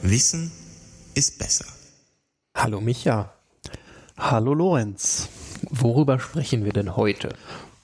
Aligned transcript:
Wissen 0.00 0.50
ist 1.14 1.38
besser. 1.38 1.66
Hallo 2.54 2.80
Micha. 2.80 3.34
Hallo 4.16 4.54
Lorenz. 4.54 5.28
Worüber 5.68 6.18
sprechen 6.18 6.64
wir 6.64 6.72
denn 6.72 6.96
heute? 6.96 7.34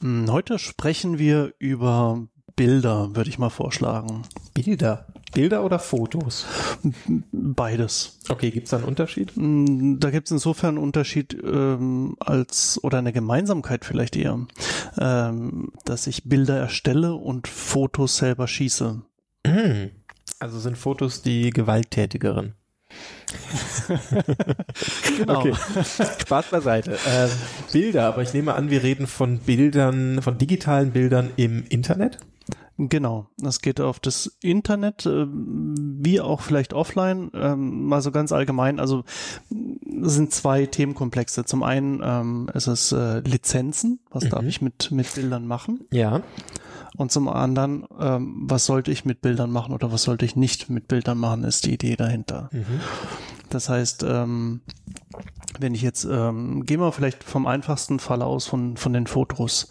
Hm, 0.00 0.30
Heute 0.30 0.58
sprechen 0.58 1.18
wir 1.18 1.52
über 1.58 2.26
Bilder, 2.56 3.14
würde 3.14 3.28
ich 3.28 3.38
mal 3.38 3.50
vorschlagen. 3.50 4.22
Bilder. 4.54 5.06
Bilder 5.34 5.64
oder 5.64 5.78
Fotos? 5.78 6.46
Beides. 7.32 8.18
Okay, 8.28 8.50
gibt 8.50 8.66
es 8.66 8.70
da 8.70 8.78
einen 8.78 8.86
Unterschied? 8.86 9.32
Hm, 9.36 9.98
Da 10.00 10.10
gibt 10.10 10.28
es 10.28 10.32
insofern 10.32 10.76
einen 10.76 10.84
Unterschied 10.84 11.36
ähm, 11.44 12.16
als 12.20 12.80
oder 12.82 12.98
eine 12.98 13.12
Gemeinsamkeit 13.12 13.84
vielleicht 13.84 14.16
eher, 14.16 14.46
ähm, 14.98 15.72
dass 15.84 16.06
ich 16.06 16.24
Bilder 16.24 16.56
erstelle 16.58 17.14
und 17.14 17.48
Fotos 17.48 18.16
selber 18.16 18.48
schieße. 18.48 19.02
Hm. 19.46 19.90
Also 20.38 20.58
sind 20.58 20.78
Fotos 20.78 21.22
die 21.22 21.50
gewalttätigeren. 21.50 22.54
Genau. 25.16 25.40
Okay, 25.40 25.52
Spaß 26.20 26.46
beiseite. 26.50 26.98
Ähm, 27.08 27.30
Bilder, 27.72 28.06
aber 28.06 28.22
ich 28.22 28.32
nehme 28.34 28.54
an, 28.54 28.70
wir 28.70 28.82
reden 28.82 29.06
von 29.06 29.38
Bildern, 29.38 30.20
von 30.22 30.38
digitalen 30.38 30.90
Bildern 30.92 31.30
im 31.36 31.64
Internet. 31.68 32.18
Genau, 32.76 33.28
das 33.38 33.60
geht 33.60 33.80
auf 33.80 34.00
das 34.00 34.36
Internet, 34.42 35.06
äh, 35.06 35.26
wie 35.28 36.20
auch 36.20 36.40
vielleicht 36.40 36.72
offline, 36.72 37.30
ähm, 37.32 37.84
mal 37.86 38.02
so 38.02 38.10
ganz 38.10 38.32
allgemein. 38.32 38.80
Also 38.80 39.04
es 40.02 40.14
sind 40.14 40.32
zwei 40.32 40.66
Themenkomplexe. 40.66 41.44
Zum 41.44 41.62
einen 41.62 42.00
ähm, 42.02 42.50
ist 42.52 42.66
es 42.66 42.90
äh, 42.90 43.20
Lizenzen, 43.20 44.00
was 44.10 44.28
darf 44.28 44.42
Mhm. 44.42 44.48
ich 44.48 44.60
mit, 44.60 44.90
mit 44.90 45.14
Bildern 45.14 45.46
machen? 45.46 45.84
Ja. 45.92 46.22
Und 46.96 47.12
zum 47.12 47.28
anderen, 47.28 47.86
ähm, 48.00 48.42
was 48.46 48.66
sollte 48.66 48.90
ich 48.90 49.04
mit 49.04 49.20
Bildern 49.20 49.50
machen 49.50 49.72
oder 49.72 49.92
was 49.92 50.02
sollte 50.02 50.24
ich 50.24 50.34
nicht 50.34 50.68
mit 50.68 50.88
Bildern 50.88 51.18
machen, 51.18 51.44
ist 51.44 51.66
die 51.66 51.74
Idee 51.74 51.94
dahinter. 51.96 52.50
Mhm. 52.52 52.80
Das 53.50 53.68
heißt, 53.68 54.04
ähm, 54.08 54.62
wenn 55.60 55.74
ich 55.74 55.82
jetzt, 55.82 56.04
ähm, 56.10 56.64
gehen 56.66 56.80
wir 56.80 56.90
vielleicht 56.90 57.22
vom 57.22 57.46
einfachsten 57.46 58.00
Fall 58.00 58.22
aus 58.22 58.46
von, 58.46 58.76
von 58.76 58.92
den 58.92 59.06
Fotos. 59.06 59.70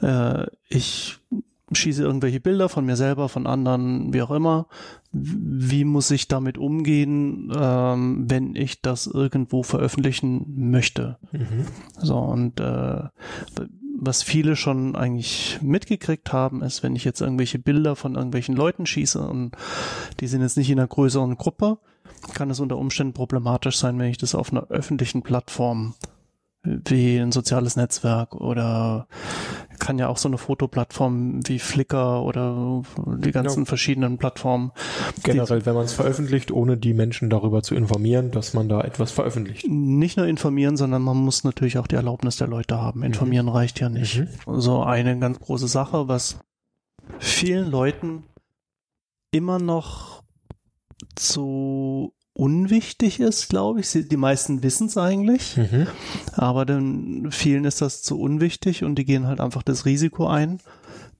Äh, 0.00 0.46
ich 0.68 1.18
schieße 1.72 2.02
irgendwelche 2.02 2.40
Bilder 2.40 2.68
von 2.68 2.84
mir 2.84 2.96
selber, 2.96 3.28
von 3.28 3.46
anderen, 3.46 4.12
wie 4.12 4.22
auch 4.22 4.30
immer. 4.30 4.66
Wie 5.12 5.84
muss 5.84 6.10
ich 6.10 6.28
damit 6.28 6.58
umgehen, 6.58 7.52
ähm, 7.56 8.26
wenn 8.28 8.54
ich 8.54 8.82
das 8.82 9.06
irgendwo 9.06 9.62
veröffentlichen 9.62 10.70
möchte? 10.70 11.18
Mhm. 11.32 11.66
So, 11.98 12.18
und 12.18 12.60
äh, 12.60 13.04
was 13.96 14.22
viele 14.22 14.56
schon 14.56 14.96
eigentlich 14.96 15.58
mitgekriegt 15.62 16.32
haben, 16.32 16.62
ist, 16.62 16.82
wenn 16.82 16.96
ich 16.96 17.04
jetzt 17.04 17.20
irgendwelche 17.20 17.58
Bilder 17.58 17.96
von 17.96 18.16
irgendwelchen 18.16 18.56
Leuten 18.56 18.86
schieße 18.86 19.26
und 19.26 19.52
die 20.20 20.26
sind 20.26 20.42
jetzt 20.42 20.56
nicht 20.56 20.70
in 20.70 20.78
einer 20.78 20.88
größeren 20.88 21.36
Gruppe, 21.36 21.78
kann 22.34 22.50
es 22.50 22.60
unter 22.60 22.76
Umständen 22.76 23.14
problematisch 23.14 23.78
sein, 23.78 23.98
wenn 23.98 24.10
ich 24.10 24.18
das 24.18 24.34
auf 24.34 24.50
einer 24.50 24.68
öffentlichen 24.68 25.22
Plattform 25.22 25.94
wie 26.64 27.18
ein 27.18 27.30
soziales 27.30 27.76
Netzwerk 27.76 28.34
oder 28.34 29.06
kann 29.78 29.98
ja 29.98 30.08
auch 30.08 30.16
so 30.16 30.28
eine 30.28 30.38
Fotoplattform 30.38 31.40
wie 31.46 31.58
Flickr 31.58 32.22
oder 32.22 32.82
die 33.18 33.32
ganzen 33.32 33.60
Ja. 33.60 33.64
verschiedenen 33.66 34.16
Plattformen. 34.18 34.72
Generell, 35.22 35.66
wenn 35.66 35.74
man 35.74 35.84
es 35.84 35.92
veröffentlicht, 35.92 36.50
ohne 36.50 36.76
die 36.78 36.94
Menschen 36.94 37.28
darüber 37.28 37.62
zu 37.62 37.74
informieren, 37.74 38.30
dass 38.30 38.54
man 38.54 38.68
da 38.68 38.80
etwas 38.80 39.12
veröffentlicht. 39.12 39.66
nicht 39.68 40.16
nur 40.16 40.26
informieren, 40.26 40.76
sondern 40.76 41.02
man 41.02 41.16
muss 41.18 41.44
natürlich 41.44 41.76
auch 41.78 41.86
die 41.86 41.96
Erlaubnis 41.96 42.36
der 42.36 42.46
Leute 42.48 42.80
haben. 42.80 43.02
Informieren 43.02 43.48
reicht 43.48 43.80
ja 43.80 43.88
nicht. 43.90 44.20
Mhm. 44.46 44.60
So 44.60 44.82
eine 44.82 45.18
ganz 45.18 45.38
große 45.40 45.68
Sache, 45.68 46.08
was 46.08 46.38
vielen 47.18 47.70
Leuten 47.70 48.24
immer 49.32 49.58
noch 49.58 50.22
zu 51.14 52.14
unwichtig 52.34 53.20
ist, 53.20 53.48
glaube 53.48 53.80
ich. 53.80 53.90
Die 53.92 54.16
meisten 54.16 54.62
wissen 54.62 54.88
es 54.88 54.98
eigentlich, 54.98 55.56
Mhm. 55.56 55.86
aber 56.32 56.66
dann 56.66 57.28
vielen 57.30 57.64
ist 57.64 57.80
das 57.80 58.02
zu 58.02 58.20
unwichtig 58.20 58.84
und 58.84 58.96
die 58.96 59.04
gehen 59.04 59.26
halt 59.26 59.40
einfach 59.40 59.62
das 59.62 59.86
Risiko 59.86 60.26
ein, 60.26 60.58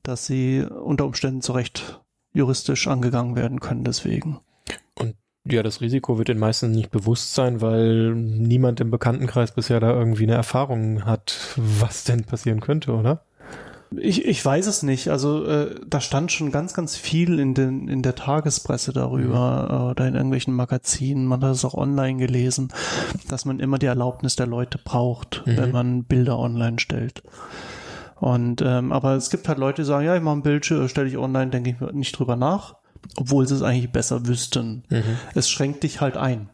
dass 0.02 0.26
sie 0.26 0.62
unter 0.62 1.06
Umständen 1.06 1.40
zu 1.40 1.52
Recht 1.52 2.00
juristisch 2.34 2.88
angegangen 2.88 3.36
werden 3.36 3.60
können 3.60 3.84
deswegen. 3.84 4.40
Ja, 5.46 5.62
das 5.62 5.82
Risiko 5.82 6.16
wird 6.16 6.28
den 6.28 6.38
meisten 6.38 6.70
nicht 6.70 6.90
bewusst 6.90 7.34
sein, 7.34 7.60
weil 7.60 8.14
niemand 8.14 8.80
im 8.80 8.90
Bekanntenkreis 8.90 9.52
bisher 9.52 9.78
da 9.78 9.90
irgendwie 9.92 10.22
eine 10.22 10.32
Erfahrung 10.32 11.04
hat, 11.04 11.52
was 11.56 12.04
denn 12.04 12.24
passieren 12.24 12.60
könnte, 12.60 12.92
oder? 12.94 13.26
Ich, 13.98 14.24
ich 14.24 14.44
weiß 14.44 14.66
es 14.66 14.82
nicht. 14.82 15.08
Also 15.08 15.44
äh, 15.46 15.74
da 15.86 16.00
stand 16.00 16.32
schon 16.32 16.50
ganz, 16.50 16.74
ganz 16.74 16.96
viel 16.96 17.38
in, 17.38 17.54
den, 17.54 17.88
in 17.88 18.02
der 18.02 18.14
Tagespresse 18.14 18.92
darüber 18.92 19.68
äh, 19.70 19.90
oder 19.90 20.06
in 20.08 20.14
irgendwelchen 20.14 20.54
Magazinen. 20.54 21.26
Man 21.26 21.42
hat 21.42 21.52
es 21.52 21.64
auch 21.64 21.74
online 21.74 22.18
gelesen, 22.18 22.68
dass 23.28 23.44
man 23.44 23.60
immer 23.60 23.78
die 23.78 23.86
Erlaubnis 23.86 24.36
der 24.36 24.46
Leute 24.46 24.78
braucht, 24.78 25.42
Mhm. 25.46 25.56
wenn 25.56 25.70
man 25.72 26.04
Bilder 26.04 26.38
online 26.38 26.78
stellt. 26.78 27.22
Und 28.20 28.62
ähm, 28.62 28.92
aber 28.92 29.14
es 29.16 29.28
gibt 29.30 29.48
halt 29.48 29.58
Leute, 29.58 29.82
die 29.82 29.86
sagen, 29.86 30.06
ja, 30.06 30.16
ich 30.16 30.22
mache 30.22 30.36
ein 30.36 30.42
Bild, 30.42 30.70
äh, 30.70 30.88
stelle 30.88 31.08
ich 31.08 31.18
online, 31.18 31.50
denke 31.50 31.70
ich 31.70 31.92
nicht 31.94 32.18
drüber 32.18 32.36
nach, 32.36 32.76
obwohl 33.16 33.46
sie 33.46 33.54
es 33.54 33.62
eigentlich 33.62 33.92
besser 33.92 34.26
wüssten. 34.26 34.84
Es 35.34 35.50
schränkt 35.50 35.82
dich 35.82 36.00
halt 36.00 36.16
ein. 36.16 36.48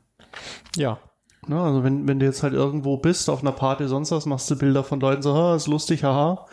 Ja. 0.77 0.99
Ne, 1.47 1.59
also 1.61 1.83
wenn, 1.85 2.07
wenn 2.07 2.19
du 2.19 2.27
jetzt 2.27 2.43
halt 2.43 2.53
irgendwo 2.53 2.99
bist, 2.99 3.31
auf 3.31 3.41
einer 3.41 3.53
Party, 3.53 3.89
sonst 3.89 4.11
was, 4.11 4.27
machst 4.27 4.51
du 4.51 4.57
Bilder 4.57 4.85
von 4.85 5.01
Leuten 5.01 5.23
so, 5.23 5.35
ha, 5.35 5.55
ist 5.55 5.69
lustig, 5.69 6.05
haha, 6.05 6.45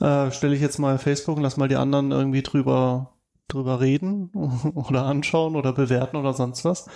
äh, 0.00 0.30
stelle 0.30 0.54
ich 0.54 0.60
jetzt 0.60 0.78
mal 0.78 0.98
Facebook 0.98 1.36
und 1.36 1.42
lass 1.42 1.56
mal 1.56 1.68
die 1.68 1.76
anderen 1.76 2.10
irgendwie 2.10 2.42
drüber, 2.42 3.14
drüber 3.48 3.80
reden 3.80 4.30
oder 4.74 5.04
anschauen 5.04 5.56
oder 5.56 5.72
bewerten 5.72 6.16
oder 6.16 6.32
sonst 6.32 6.64
was, 6.64 6.86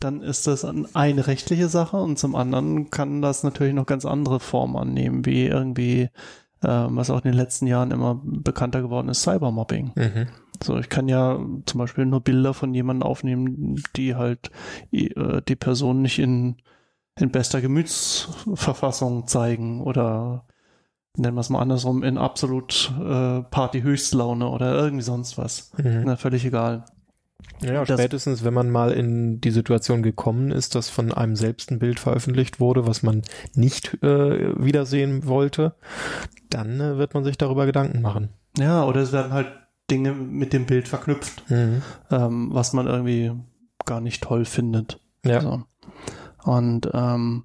dann 0.00 0.20
ist 0.20 0.46
das 0.46 0.64
eine 0.64 1.26
rechtliche 1.26 1.68
Sache 1.68 1.96
und 1.96 2.18
zum 2.18 2.34
anderen 2.34 2.90
kann 2.90 3.22
das 3.22 3.42
natürlich 3.42 3.74
noch 3.74 3.86
ganz 3.86 4.04
andere 4.04 4.40
Formen 4.40 4.76
annehmen, 4.76 5.24
wie 5.24 5.46
irgendwie, 5.46 6.10
äh, 6.62 6.68
was 6.68 7.10
auch 7.10 7.18
in 7.24 7.30
den 7.30 7.34
letzten 7.34 7.66
Jahren 7.66 7.90
immer 7.90 8.20
bekannter 8.22 8.82
geworden 8.82 9.08
ist, 9.08 9.22
Cybermobbing. 9.22 9.92
Mhm. 9.94 10.26
So, 10.62 10.78
ich 10.78 10.88
kann 10.88 11.08
ja 11.08 11.38
zum 11.66 11.78
Beispiel 11.78 12.06
nur 12.06 12.20
Bilder 12.20 12.54
von 12.54 12.74
jemandem 12.74 13.08
aufnehmen, 13.08 13.82
die 13.96 14.14
halt 14.14 14.50
äh, 14.92 15.42
die 15.46 15.56
Person 15.56 16.02
nicht 16.02 16.18
in, 16.18 16.56
in 17.18 17.30
bester 17.30 17.60
Gemütsverfassung 17.60 19.26
zeigen 19.26 19.80
oder 19.80 20.46
nennen 21.16 21.36
wir 21.36 21.40
es 21.40 21.50
mal 21.50 21.60
andersrum, 21.60 22.02
in 22.02 22.18
absolut 22.18 22.92
äh, 23.00 23.42
Party-Höchstlaune 23.42 24.48
oder 24.48 24.74
irgendwie 24.74 25.04
sonst 25.04 25.38
was. 25.38 25.72
Mhm. 25.76 26.02
Na, 26.04 26.16
völlig 26.16 26.44
egal. 26.44 26.84
Ja, 27.62 27.84
Das- 27.84 27.98
spätestens, 28.00 28.42
wenn 28.44 28.54
man 28.54 28.70
mal 28.70 28.90
in 28.92 29.40
die 29.40 29.50
Situation 29.50 30.02
gekommen 30.02 30.50
ist, 30.50 30.74
dass 30.74 30.88
von 30.88 31.12
einem 31.12 31.36
selbst 31.36 31.70
ein 31.70 31.78
Bild 31.78 32.00
veröffentlicht 32.00 32.58
wurde, 32.58 32.86
was 32.86 33.02
man 33.02 33.22
nicht 33.54 34.02
äh, 34.02 34.54
wiedersehen 34.62 35.26
wollte, 35.26 35.74
dann 36.50 36.80
äh, 36.80 36.98
wird 36.98 37.14
man 37.14 37.22
sich 37.24 37.38
darüber 37.38 37.66
Gedanken 37.66 38.00
machen. 38.02 38.30
Ja, 38.58 38.84
oder 38.84 39.00
es 39.02 39.12
werden 39.12 39.32
halt 39.32 39.48
Dinge 39.90 40.12
mit 40.12 40.52
dem 40.52 40.66
Bild 40.66 40.88
verknüpft, 40.88 41.48
Mhm. 41.50 41.82
ähm, 42.10 42.48
was 42.52 42.72
man 42.72 42.86
irgendwie 42.86 43.32
gar 43.84 44.00
nicht 44.00 44.22
toll 44.22 44.44
findet. 44.46 44.98
Ja. 45.24 45.40
So. 45.40 45.62
Und 46.44 46.88
ähm, 46.92 47.44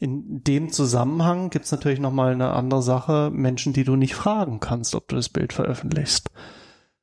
in 0.00 0.42
dem 0.42 0.70
Zusammenhang 0.70 1.50
gibt's 1.50 1.70
natürlich 1.72 2.00
nochmal 2.00 2.32
eine 2.32 2.50
andere 2.50 2.82
Sache, 2.82 3.30
Menschen, 3.32 3.72
die 3.72 3.84
du 3.84 3.96
nicht 3.96 4.14
fragen 4.14 4.60
kannst, 4.60 4.94
ob 4.94 5.08
du 5.08 5.16
das 5.16 5.28
Bild 5.28 5.52
veröffentlichst. 5.52 6.30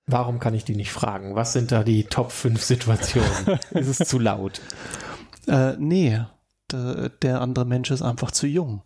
Warum 0.08 0.40
kann 0.40 0.54
ich 0.54 0.66
die 0.66 0.76
nicht 0.76 0.92
fragen? 0.92 1.36
Was 1.36 1.54
sind 1.54 1.72
da 1.72 1.84
die 1.84 2.04
Top 2.04 2.32
5 2.32 2.62
Situationen? 2.62 3.60
ist 3.72 4.00
es 4.00 4.08
zu 4.10 4.20
laut? 4.20 4.60
Äh, 5.48 5.78
nee, 5.80 6.20
der, 6.72 7.10
der 7.10 7.42
andere 7.42 7.66
Mensch 7.66 7.92
ist 7.92 8.02
einfach 8.02 8.32
zu 8.32 8.46
jung. 8.46 8.82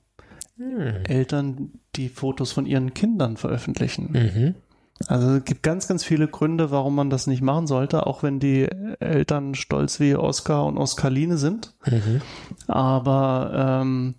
Hm. 0.57 1.03
Eltern, 1.05 1.71
die 1.95 2.09
Fotos 2.09 2.51
von 2.51 2.65
ihren 2.65 2.93
Kindern 2.93 3.37
veröffentlichen. 3.37 4.11
Mhm. 4.11 4.55
Also 5.07 5.31
es 5.35 5.43
gibt 5.45 5.61
ganz, 5.61 5.87
ganz 5.87 6.03
viele 6.05 6.27
Gründe, 6.27 6.71
warum 6.71 6.95
man 6.95 7.09
das 7.09 7.27
nicht 7.27 7.41
machen 7.41 7.67
sollte, 7.67 8.07
auch 8.07 8.23
wenn 8.23 8.39
die 8.39 8.63
Eltern 8.99 9.53
stolz 9.53 9.99
wie 9.99 10.15
Oskar 10.15 10.65
und 10.65 10.77
Oskaline 10.77 11.37
sind. 11.37 11.73
Mhm. 11.85 12.21
Aber 12.67 13.81
ähm, 13.81 14.15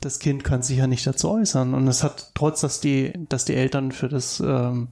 das 0.00 0.18
Kind 0.18 0.44
kann 0.44 0.62
sich 0.62 0.78
ja 0.78 0.86
nicht 0.86 1.06
dazu 1.06 1.30
äußern. 1.30 1.74
Und 1.74 1.86
es 1.88 2.02
hat, 2.02 2.30
trotz 2.34 2.62
dass 2.62 2.80
die, 2.80 3.12
dass 3.28 3.44
die 3.44 3.54
Eltern 3.54 3.92
für 3.92 4.08
das 4.08 4.40
ähm, 4.40 4.88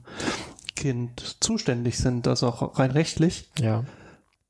Kind 0.75 1.37
zuständig 1.39 1.97
sind, 1.97 2.27
also 2.27 2.47
auch 2.47 2.77
rein 2.77 2.91
rechtlich, 2.91 3.49
Ja. 3.59 3.83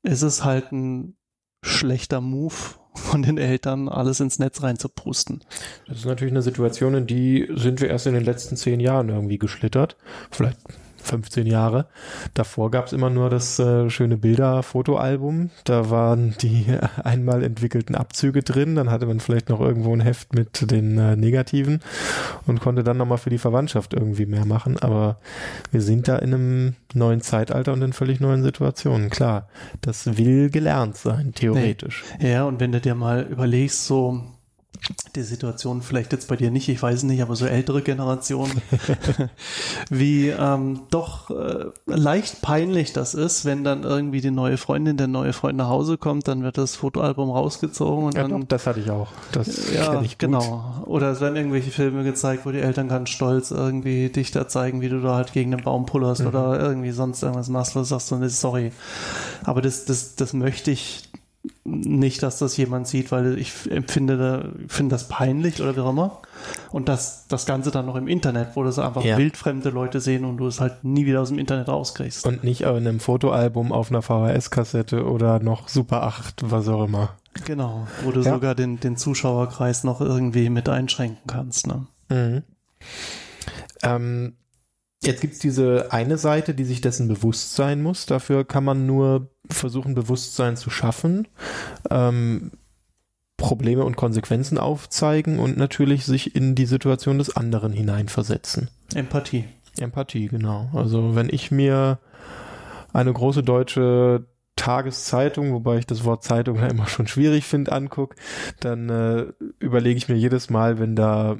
ist 0.02 0.22
es 0.22 0.44
halt 0.44 0.70
ein 0.72 1.16
schlechter 1.62 2.20
Move 2.20 2.54
von 2.98 3.22
den 3.22 3.38
Eltern, 3.38 3.88
alles 3.88 4.20
ins 4.20 4.38
Netz 4.38 4.62
reinzupusten. 4.62 5.40
Das 5.86 5.98
ist 5.98 6.06
natürlich 6.06 6.32
eine 6.32 6.42
Situation, 6.42 6.94
in 6.94 7.06
die 7.06 7.48
sind 7.54 7.80
wir 7.80 7.88
erst 7.88 8.06
in 8.06 8.14
den 8.14 8.24
letzten 8.24 8.56
zehn 8.56 8.80
Jahren 8.80 9.08
irgendwie 9.08 9.38
geschlittert. 9.38 9.96
Vielleicht 10.30 10.58
15 11.08 11.46
Jahre. 11.46 11.86
Davor 12.34 12.70
gab 12.70 12.86
es 12.86 12.92
immer 12.92 13.10
nur 13.10 13.30
das 13.30 13.58
äh, 13.58 13.90
schöne 13.90 14.16
Bilder-Fotoalbum. 14.16 15.50
Da 15.64 15.90
waren 15.90 16.34
die 16.40 16.66
einmal 17.04 17.42
entwickelten 17.42 17.94
Abzüge 17.94 18.42
drin. 18.42 18.76
Dann 18.76 18.90
hatte 18.90 19.06
man 19.06 19.20
vielleicht 19.20 19.48
noch 19.48 19.60
irgendwo 19.60 19.92
ein 19.92 20.00
Heft 20.00 20.34
mit 20.34 20.70
den 20.70 20.98
äh, 20.98 21.16
Negativen 21.16 21.80
und 22.46 22.60
konnte 22.60 22.84
dann 22.84 22.96
nochmal 22.96 23.18
für 23.18 23.30
die 23.30 23.38
Verwandtschaft 23.38 23.94
irgendwie 23.94 24.26
mehr 24.26 24.44
machen. 24.44 24.78
Aber 24.78 25.18
wir 25.72 25.80
sind 25.80 26.08
da 26.08 26.16
in 26.16 26.34
einem 26.34 26.74
neuen 26.94 27.20
Zeitalter 27.20 27.72
und 27.72 27.82
in 27.82 27.92
völlig 27.92 28.20
neuen 28.20 28.42
Situationen. 28.42 29.10
Klar, 29.10 29.48
das 29.80 30.18
will 30.18 30.50
gelernt 30.50 30.96
sein, 30.96 31.32
theoretisch. 31.34 32.04
Nee. 32.20 32.32
Ja, 32.32 32.44
und 32.44 32.60
wenn 32.60 32.72
du 32.72 32.80
dir 32.80 32.94
mal 32.94 33.22
überlegst, 33.22 33.86
so 33.86 34.22
die 35.14 35.22
Situation 35.22 35.82
vielleicht 35.82 36.12
jetzt 36.12 36.28
bei 36.28 36.36
dir 36.36 36.50
nicht, 36.50 36.68
ich 36.68 36.82
weiß 36.82 37.02
nicht, 37.02 37.22
aber 37.22 37.36
so 37.36 37.46
ältere 37.46 37.82
Generationen, 37.82 38.62
wie 39.90 40.28
ähm, 40.28 40.80
doch 40.90 41.30
äh, 41.30 41.66
leicht 41.86 42.40
peinlich 42.42 42.92
das 42.92 43.14
ist, 43.14 43.44
wenn 43.44 43.64
dann 43.64 43.82
irgendwie 43.82 44.20
die 44.20 44.30
neue 44.30 44.56
Freundin, 44.56 44.96
der 44.96 45.08
neue 45.08 45.32
Freund 45.32 45.58
nach 45.58 45.68
Hause 45.68 45.98
kommt, 45.98 46.28
dann 46.28 46.42
wird 46.42 46.58
das 46.58 46.76
Fotoalbum 46.76 47.30
rausgezogen 47.30 48.04
und 48.06 48.14
ja, 48.14 48.22
dann. 48.22 48.40
Doch, 48.40 48.48
das 48.48 48.66
hatte 48.66 48.80
ich 48.80 48.90
auch. 48.90 49.08
Das 49.32 49.72
ja, 49.72 50.00
ich 50.02 50.18
genau. 50.18 50.82
Oder 50.86 51.10
es 51.10 51.20
werden 51.20 51.36
irgendwelche 51.36 51.70
Filme 51.70 52.04
gezeigt, 52.04 52.46
wo 52.46 52.50
die 52.50 52.60
Eltern 52.60 52.88
ganz 52.88 53.10
stolz 53.10 53.50
irgendwie 53.50 54.08
dich 54.08 54.30
da 54.30 54.48
zeigen, 54.48 54.80
wie 54.80 54.88
du 54.88 55.00
da 55.00 55.16
halt 55.16 55.32
gegen 55.32 55.50
den 55.50 55.62
Baum 55.62 55.86
pullerst 55.86 56.22
mhm. 56.22 56.28
oder 56.28 56.60
irgendwie 56.60 56.92
sonst 56.92 57.22
irgendwas 57.22 57.48
machst, 57.48 57.74
wo 57.74 57.80
du 57.80 57.84
sagst 57.84 58.10
du, 58.10 58.28
sorry. 58.28 58.72
Aber 59.44 59.60
das, 59.60 59.84
das, 59.84 60.14
das 60.14 60.32
möchte 60.32 60.70
ich 60.70 61.08
nicht, 61.64 62.22
dass 62.22 62.38
das 62.38 62.56
jemand 62.56 62.86
sieht, 62.86 63.12
weil 63.12 63.38
ich 63.38 63.70
empfinde, 63.70 64.52
finde 64.68 64.94
das 64.94 65.08
peinlich 65.08 65.60
oder 65.60 65.76
wie 65.76 65.80
auch 65.80 65.90
immer. 65.90 66.20
Und 66.70 66.88
das, 66.88 67.26
das 67.28 67.46
Ganze 67.46 67.70
dann 67.70 67.86
noch 67.86 67.96
im 67.96 68.08
Internet, 68.08 68.50
wo 68.54 68.64
das 68.64 68.78
einfach 68.78 69.04
ja. 69.04 69.16
wildfremde 69.18 69.70
Leute 69.70 70.00
sehen 70.00 70.24
und 70.24 70.38
du 70.38 70.46
es 70.46 70.60
halt 70.60 70.84
nie 70.84 71.06
wieder 71.06 71.20
aus 71.20 71.28
dem 71.28 71.38
Internet 71.38 71.68
rauskriegst. 71.68 72.26
Und 72.26 72.44
nicht 72.44 72.62
in 72.62 72.68
einem 72.68 73.00
Fotoalbum 73.00 73.72
auf 73.72 73.90
einer 73.90 74.02
VHS-Kassette 74.02 75.04
oder 75.04 75.40
noch 75.40 75.68
Super 75.68 76.02
8, 76.04 76.50
was 76.50 76.68
auch 76.68 76.84
immer. 76.84 77.10
Genau, 77.44 77.86
wo 78.02 78.10
du 78.10 78.20
ja. 78.20 78.32
sogar 78.32 78.54
den, 78.54 78.80
den 78.80 78.96
Zuschauerkreis 78.96 79.84
noch 79.84 80.00
irgendwie 80.00 80.50
mit 80.50 80.68
einschränken 80.68 81.22
kannst. 81.26 81.66
Ne? 81.66 81.86
Mhm. 82.08 82.42
Ähm, 83.82 84.34
Jetzt 85.02 85.20
gibt's 85.20 85.38
diese 85.38 85.92
eine 85.92 86.18
Seite, 86.18 86.54
die 86.54 86.64
sich 86.64 86.80
dessen 86.80 87.06
bewusst 87.06 87.54
sein 87.54 87.82
muss. 87.82 88.06
Dafür 88.06 88.44
kann 88.44 88.64
man 88.64 88.86
nur 88.86 89.30
versuchen, 89.48 89.94
Bewusstsein 89.94 90.56
zu 90.56 90.70
schaffen, 90.70 91.28
ähm, 91.90 92.50
Probleme 93.36 93.84
und 93.84 93.96
Konsequenzen 93.96 94.58
aufzeigen 94.58 95.38
und 95.38 95.56
natürlich 95.56 96.04
sich 96.04 96.34
in 96.34 96.56
die 96.56 96.66
Situation 96.66 97.18
des 97.18 97.36
anderen 97.36 97.72
hineinversetzen. 97.72 98.68
Empathie. 98.94 99.44
Empathie, 99.78 100.26
genau. 100.26 100.68
Also 100.74 101.14
wenn 101.14 101.28
ich 101.30 101.52
mir 101.52 102.00
eine 102.92 103.12
große 103.12 103.44
deutsche 103.44 104.26
Tageszeitung, 104.56 105.52
wobei 105.52 105.78
ich 105.78 105.86
das 105.86 106.04
Wort 106.04 106.24
Zeitung 106.24 106.56
ja 106.56 106.66
immer 106.66 106.88
schon 106.88 107.06
schwierig 107.06 107.44
finde, 107.44 107.70
anguck, 107.70 108.16
dann 108.58 108.88
äh, 108.88 109.26
überlege 109.60 109.96
ich 109.96 110.08
mir 110.08 110.16
jedes 110.16 110.50
Mal, 110.50 110.80
wenn 110.80 110.96
da 110.96 111.36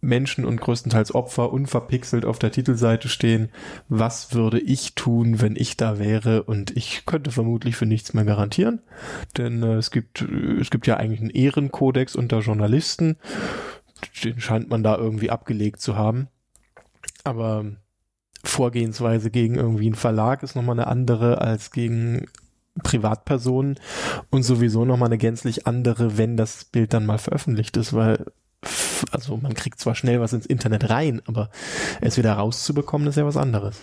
Menschen 0.00 0.44
und 0.44 0.60
größtenteils 0.60 1.14
Opfer 1.14 1.52
unverpixelt 1.52 2.24
auf 2.24 2.38
der 2.38 2.52
Titelseite 2.52 3.08
stehen. 3.08 3.50
Was 3.88 4.34
würde 4.34 4.60
ich 4.60 4.94
tun, 4.94 5.40
wenn 5.40 5.56
ich 5.56 5.76
da 5.76 5.98
wäre? 5.98 6.44
Und 6.44 6.76
ich 6.76 7.04
könnte 7.04 7.30
vermutlich 7.30 7.76
für 7.76 7.86
nichts 7.86 8.14
mehr 8.14 8.24
garantieren, 8.24 8.80
denn 9.36 9.62
äh, 9.62 9.74
es 9.74 9.90
gibt 9.90 10.22
es 10.22 10.70
gibt 10.70 10.86
ja 10.86 10.96
eigentlich 10.96 11.20
einen 11.20 11.30
Ehrenkodex 11.30 12.14
unter 12.14 12.40
Journalisten. 12.40 13.16
Den 14.24 14.40
scheint 14.40 14.68
man 14.68 14.82
da 14.82 14.96
irgendwie 14.96 15.30
abgelegt 15.30 15.80
zu 15.80 15.96
haben. 15.96 16.28
Aber 17.24 17.64
Vorgehensweise 18.44 19.30
gegen 19.30 19.54
irgendwie 19.54 19.86
einen 19.86 19.94
Verlag 19.94 20.42
ist 20.42 20.56
nochmal 20.56 20.78
eine 20.78 20.88
andere 20.88 21.40
als 21.40 21.70
gegen 21.70 22.26
Privatpersonen 22.82 23.78
und 24.30 24.42
sowieso 24.42 24.84
nochmal 24.84 25.08
eine 25.08 25.18
gänzlich 25.18 25.66
andere, 25.66 26.18
wenn 26.18 26.36
das 26.36 26.64
Bild 26.64 26.92
dann 26.92 27.06
mal 27.06 27.18
veröffentlicht 27.18 27.76
ist, 27.76 27.92
weil 27.92 28.26
also 29.10 29.36
man 29.36 29.54
kriegt 29.54 29.80
zwar 29.80 29.94
schnell 29.94 30.20
was 30.20 30.32
ins 30.32 30.46
Internet 30.46 30.90
rein, 30.90 31.22
aber 31.26 31.50
es 32.00 32.16
wieder 32.16 32.34
rauszubekommen, 32.34 33.08
ist 33.08 33.16
ja 33.16 33.26
was 33.26 33.36
anderes. 33.36 33.80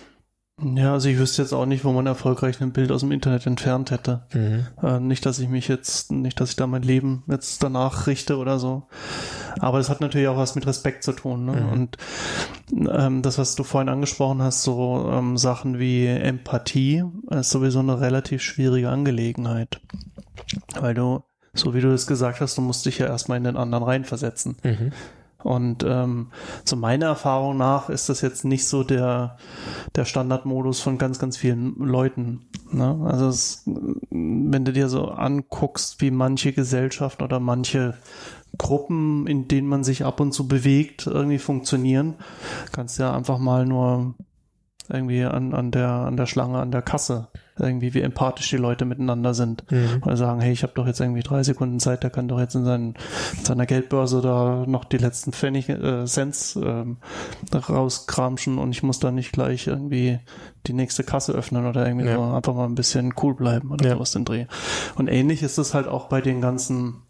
Ja, 0.62 0.92
also 0.92 1.08
ich 1.08 1.18
wüsste 1.18 1.40
jetzt 1.42 1.54
auch 1.54 1.64
nicht, 1.64 1.84
wo 1.84 1.92
man 1.92 2.06
erfolgreich 2.06 2.60
ein 2.60 2.72
Bild 2.72 2.92
aus 2.92 3.00
dem 3.00 3.12
Internet 3.12 3.46
entfernt 3.46 3.90
hätte. 3.90 4.26
Mhm. 4.34 4.66
Äh, 4.82 5.00
nicht, 5.00 5.24
dass 5.24 5.38
ich 5.38 5.48
mich 5.48 5.68
jetzt, 5.68 6.12
nicht, 6.12 6.38
dass 6.38 6.50
ich 6.50 6.56
da 6.56 6.66
mein 6.66 6.82
Leben 6.82 7.22
jetzt 7.28 7.62
danach 7.62 8.06
richte 8.06 8.36
oder 8.36 8.58
so. 8.58 8.86
Aber 9.58 9.78
das 9.78 9.88
hat 9.88 10.02
natürlich 10.02 10.28
auch 10.28 10.36
was 10.36 10.54
mit 10.54 10.66
Respekt 10.66 11.02
zu 11.02 11.12
tun. 11.12 11.46
Ne? 11.46 11.62
Mhm. 11.62 11.68
Und 11.72 11.96
ähm, 12.90 13.22
das, 13.22 13.38
was 13.38 13.54
du 13.54 13.64
vorhin 13.64 13.88
angesprochen 13.88 14.42
hast, 14.42 14.62
so 14.62 15.10
ähm, 15.10 15.38
Sachen 15.38 15.78
wie 15.78 16.06
Empathie, 16.06 17.04
ist 17.30 17.50
sowieso 17.50 17.78
eine 17.78 18.00
relativ 18.00 18.42
schwierige 18.42 18.90
Angelegenheit. 18.90 19.80
Weil 20.78 20.94
du 20.94 21.22
so 21.54 21.74
wie 21.74 21.80
du 21.80 21.92
es 21.92 22.06
gesagt 22.06 22.40
hast, 22.40 22.56
du 22.56 22.62
musst 22.62 22.86
dich 22.86 22.98
ja 22.98 23.06
erstmal 23.06 23.38
in 23.38 23.44
den 23.44 23.56
anderen 23.56 23.84
reinversetzen. 23.84 24.56
Mhm. 24.62 24.92
Und 25.42 25.84
ähm, 25.88 26.28
so 26.64 26.76
meiner 26.76 27.06
Erfahrung 27.06 27.56
nach 27.56 27.88
ist 27.88 28.08
das 28.08 28.20
jetzt 28.20 28.44
nicht 28.44 28.66
so 28.66 28.84
der, 28.84 29.38
der 29.94 30.04
Standardmodus 30.04 30.80
von 30.80 30.98
ganz, 30.98 31.18
ganz 31.18 31.36
vielen 31.36 31.76
Leuten. 31.76 32.46
Ne? 32.70 33.00
Also 33.04 33.28
es, 33.28 33.62
wenn 34.10 34.64
du 34.64 34.72
dir 34.72 34.88
so 34.88 35.08
anguckst, 35.08 36.00
wie 36.00 36.10
manche 36.10 36.52
Gesellschaften 36.52 37.22
oder 37.22 37.40
manche 37.40 37.94
Gruppen, 38.58 39.26
in 39.26 39.48
denen 39.48 39.68
man 39.68 39.84
sich 39.84 40.04
ab 40.04 40.20
und 40.20 40.32
zu 40.32 40.46
bewegt, 40.46 41.06
irgendwie 41.06 41.38
funktionieren, 41.38 42.16
kannst 42.72 42.98
du 42.98 43.04
ja 43.04 43.14
einfach 43.14 43.38
mal 43.38 43.64
nur 43.64 44.14
irgendwie 44.88 45.24
an, 45.24 45.54
an, 45.54 45.70
der, 45.70 45.88
an 45.88 46.16
der 46.16 46.26
Schlange, 46.26 46.58
an 46.58 46.72
der 46.72 46.82
Kasse 46.82 47.28
irgendwie, 47.60 47.94
wie 47.94 48.00
empathisch 48.00 48.50
die 48.50 48.56
Leute 48.56 48.84
miteinander 48.84 49.34
sind. 49.34 49.70
Mhm. 49.70 50.02
Oder 50.02 50.16
sagen, 50.16 50.40
hey, 50.40 50.52
ich 50.52 50.62
habe 50.62 50.72
doch 50.74 50.86
jetzt 50.86 51.00
irgendwie 51.00 51.22
drei 51.22 51.42
Sekunden 51.42 51.80
Zeit, 51.80 52.02
der 52.02 52.10
kann 52.10 52.28
doch 52.28 52.40
jetzt 52.40 52.54
in, 52.54 52.64
seinen, 52.64 52.94
in 53.38 53.44
seiner 53.44 53.66
Geldbörse 53.66 54.20
da 54.20 54.64
noch 54.66 54.84
die 54.84 54.98
letzten 54.98 55.32
Pfennig, 55.32 55.68
äh, 55.68 56.04
Cents 56.06 56.56
ähm, 56.56 56.98
rauskramschen 57.52 58.58
und 58.58 58.70
ich 58.72 58.82
muss 58.82 58.98
da 58.98 59.10
nicht 59.10 59.32
gleich 59.32 59.66
irgendwie 59.66 60.20
die 60.66 60.72
nächste 60.72 61.04
Kasse 61.04 61.32
öffnen 61.32 61.66
oder 61.66 61.86
irgendwie 61.86 62.06
ja. 62.06 62.14
nur 62.14 62.34
einfach 62.34 62.54
mal 62.54 62.66
ein 62.66 62.74
bisschen 62.74 63.14
cool 63.22 63.34
bleiben 63.34 63.70
oder 63.70 63.86
ja. 63.86 63.94
sowas 63.94 64.12
den 64.12 64.24
Dreh. 64.24 64.46
Und 64.96 65.08
ähnlich 65.08 65.42
ist 65.42 65.58
es 65.58 65.74
halt 65.74 65.88
auch 65.88 66.08
bei 66.08 66.20
den 66.20 66.40
ganzen 66.40 67.02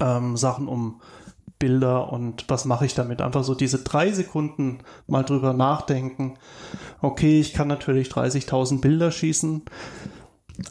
ähm, 0.00 0.36
Sachen 0.36 0.68
um 0.68 1.00
Bilder 1.58 2.12
und 2.12 2.44
was 2.48 2.64
mache 2.64 2.86
ich 2.86 2.94
damit? 2.94 3.20
Einfach 3.20 3.44
so 3.44 3.54
diese 3.54 3.78
drei 3.78 4.12
Sekunden 4.12 4.80
mal 5.06 5.22
drüber 5.22 5.52
nachdenken. 5.52 6.34
Okay, 7.00 7.40
ich 7.40 7.52
kann 7.54 7.68
natürlich 7.68 8.08
30.000 8.08 8.80
Bilder 8.80 9.10
schießen, 9.10 9.62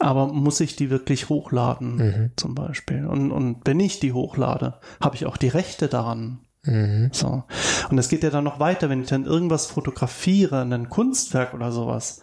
aber 0.00 0.26
muss 0.28 0.60
ich 0.60 0.76
die 0.76 0.90
wirklich 0.90 1.28
hochladen 1.28 1.96
mhm. 1.96 2.30
zum 2.36 2.54
Beispiel? 2.54 3.06
Und, 3.06 3.32
und 3.32 3.60
wenn 3.64 3.80
ich 3.80 4.00
die 4.00 4.12
hochlade, 4.12 4.74
habe 5.00 5.16
ich 5.16 5.26
auch 5.26 5.36
die 5.36 5.48
Rechte 5.48 5.88
daran. 5.88 6.40
Mhm. 6.64 7.10
So. 7.12 7.44
Und 7.90 7.98
es 7.98 8.08
geht 8.08 8.22
ja 8.22 8.30
dann 8.30 8.44
noch 8.44 8.60
weiter, 8.60 8.88
wenn 8.88 9.02
ich 9.02 9.08
dann 9.08 9.24
irgendwas 9.24 9.66
fotografiere, 9.66 10.62
ein 10.62 10.88
Kunstwerk 10.88 11.54
oder 11.54 11.72
sowas 11.72 12.20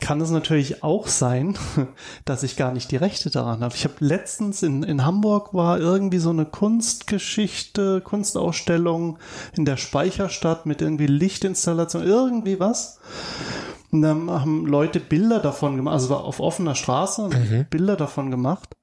kann 0.00 0.20
es 0.20 0.30
natürlich 0.30 0.82
auch 0.82 1.08
sein, 1.08 1.56
dass 2.24 2.42
ich 2.42 2.56
gar 2.56 2.72
nicht 2.72 2.90
die 2.90 2.96
Rechte 2.96 3.30
daran 3.30 3.62
habe. 3.62 3.74
Ich 3.74 3.84
habe 3.84 3.94
letztens 4.00 4.62
in, 4.62 4.82
in 4.82 5.04
Hamburg 5.04 5.52
war 5.52 5.78
irgendwie 5.78 6.18
so 6.18 6.30
eine 6.30 6.46
Kunstgeschichte, 6.46 8.00
Kunstausstellung 8.00 9.18
in 9.56 9.64
der 9.64 9.76
Speicherstadt 9.76 10.66
mit 10.66 10.80
irgendwie 10.80 11.06
Lichtinstallation, 11.06 12.02
irgendwie 12.02 12.60
was. 12.60 12.98
Und 13.90 14.02
dann 14.02 14.30
haben 14.30 14.66
Leute 14.66 15.00
Bilder 15.00 15.38
davon 15.38 15.76
gemacht, 15.76 15.94
also 15.94 16.10
war 16.10 16.24
auf 16.24 16.40
offener 16.40 16.74
Straße, 16.74 17.28
mhm. 17.28 17.66
Bilder 17.70 17.96
davon 17.96 18.30
gemacht. 18.30 18.76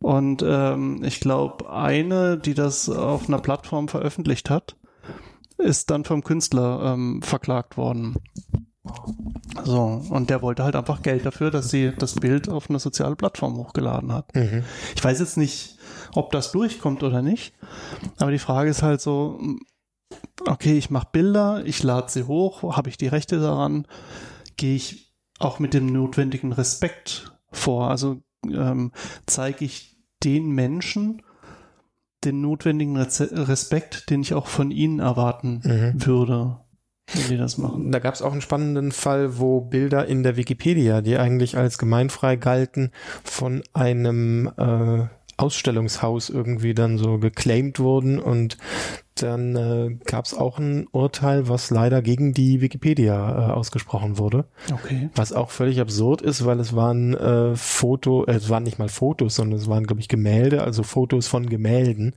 Und 0.00 0.42
ähm, 0.46 1.02
ich 1.04 1.20
glaube, 1.20 1.70
eine, 1.70 2.38
die 2.38 2.54
das 2.54 2.88
auf 2.88 3.28
einer 3.28 3.38
Plattform 3.38 3.88
veröffentlicht 3.88 4.48
hat, 4.48 4.76
ist 5.58 5.90
dann 5.90 6.04
vom 6.04 6.24
Künstler 6.24 6.94
ähm, 6.94 7.20
verklagt 7.22 7.76
worden. 7.76 8.16
So, 9.64 10.02
und 10.10 10.30
der 10.30 10.42
wollte 10.42 10.64
halt 10.64 10.76
einfach 10.76 11.02
Geld 11.02 11.24
dafür, 11.26 11.50
dass 11.50 11.70
sie 11.70 11.92
das 11.96 12.14
Bild 12.14 12.48
auf 12.48 12.70
eine 12.70 12.78
soziale 12.78 13.16
Plattform 13.16 13.56
hochgeladen 13.56 14.12
hat. 14.12 14.34
Mhm. 14.34 14.64
Ich 14.94 15.02
weiß 15.02 15.18
jetzt 15.20 15.36
nicht, 15.36 15.78
ob 16.14 16.32
das 16.32 16.52
durchkommt 16.52 17.02
oder 17.02 17.22
nicht, 17.22 17.54
aber 18.18 18.30
die 18.30 18.38
Frage 18.38 18.70
ist 18.70 18.82
halt 18.82 19.00
so, 19.00 19.40
okay, 20.46 20.76
ich 20.76 20.90
mache 20.90 21.08
Bilder, 21.12 21.64
ich 21.64 21.82
lade 21.82 22.10
sie 22.10 22.24
hoch, 22.24 22.76
habe 22.76 22.88
ich 22.88 22.96
die 22.96 23.08
Rechte 23.08 23.40
daran, 23.40 23.86
gehe 24.56 24.76
ich 24.76 25.14
auch 25.38 25.58
mit 25.58 25.74
dem 25.74 25.86
notwendigen 25.86 26.52
Respekt 26.52 27.32
vor, 27.50 27.90
also 27.90 28.18
ähm, 28.44 28.92
zeige 29.26 29.64
ich 29.64 29.98
den 30.22 30.50
Menschen 30.50 31.22
den 32.24 32.42
notwendigen 32.42 32.98
Respekt, 32.98 34.10
den 34.10 34.20
ich 34.20 34.34
auch 34.34 34.46
von 34.46 34.70
ihnen 34.70 34.98
erwarten 34.98 35.62
mhm. 35.64 36.06
würde 36.06 36.60
wenn 37.14 37.28
die 37.28 37.36
das 37.36 37.58
machen. 37.58 37.92
Da 37.92 37.98
gab 37.98 38.14
es 38.14 38.22
auch 38.22 38.32
einen 38.32 38.40
spannenden 38.40 38.92
Fall, 38.92 39.38
wo 39.38 39.60
Bilder 39.60 40.06
in 40.06 40.22
der 40.22 40.36
Wikipedia, 40.36 41.00
die 41.00 41.16
eigentlich 41.16 41.56
als 41.56 41.78
gemeinfrei 41.78 42.36
galten, 42.36 42.90
von 43.24 43.62
einem 43.72 44.50
äh, 44.56 45.06
Ausstellungshaus 45.40 46.28
irgendwie 46.28 46.74
dann 46.74 46.98
so 46.98 47.18
geclaimed 47.18 47.80
wurden 47.80 48.18
und 48.18 48.58
dann 49.14 49.56
äh, 49.56 49.96
gab 50.04 50.24
es 50.24 50.34
auch 50.34 50.58
ein 50.58 50.86
Urteil, 50.92 51.48
was 51.48 51.70
leider 51.70 52.02
gegen 52.02 52.32
die 52.32 52.60
Wikipedia 52.60 53.48
äh, 53.48 53.52
ausgesprochen 53.52 54.18
wurde. 54.18 54.46
Okay. 54.72 55.10
Was 55.14 55.32
auch 55.32 55.50
völlig 55.50 55.80
absurd 55.80 56.22
ist, 56.22 56.44
weil 56.44 56.60
es 56.60 56.74
waren 56.74 57.14
äh, 57.14 57.56
Foto, 57.56 58.24
äh, 58.24 58.32
es 58.32 58.48
waren 58.48 58.62
nicht 58.62 58.78
mal 58.78 58.88
Fotos, 58.88 59.34
sondern 59.36 59.58
es 59.58 59.68
waren, 59.68 59.86
glaube 59.86 60.00
ich, 60.00 60.08
Gemälde, 60.08 60.62
also 60.62 60.82
Fotos 60.82 61.26
von 61.26 61.46
Gemälden. 61.48 62.14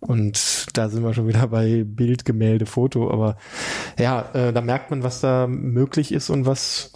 Und 0.00 0.66
da 0.76 0.88
sind 0.88 1.02
wir 1.02 1.14
schon 1.14 1.26
wieder 1.28 1.46
bei 1.48 1.84
Bild, 1.84 2.24
Gemälde, 2.24 2.66
Foto. 2.66 3.10
Aber 3.10 3.36
ja, 3.98 4.28
äh, 4.34 4.52
da 4.52 4.60
merkt 4.60 4.90
man, 4.90 5.02
was 5.02 5.20
da 5.20 5.46
möglich 5.46 6.12
ist 6.12 6.30
und 6.30 6.46
was 6.46 6.92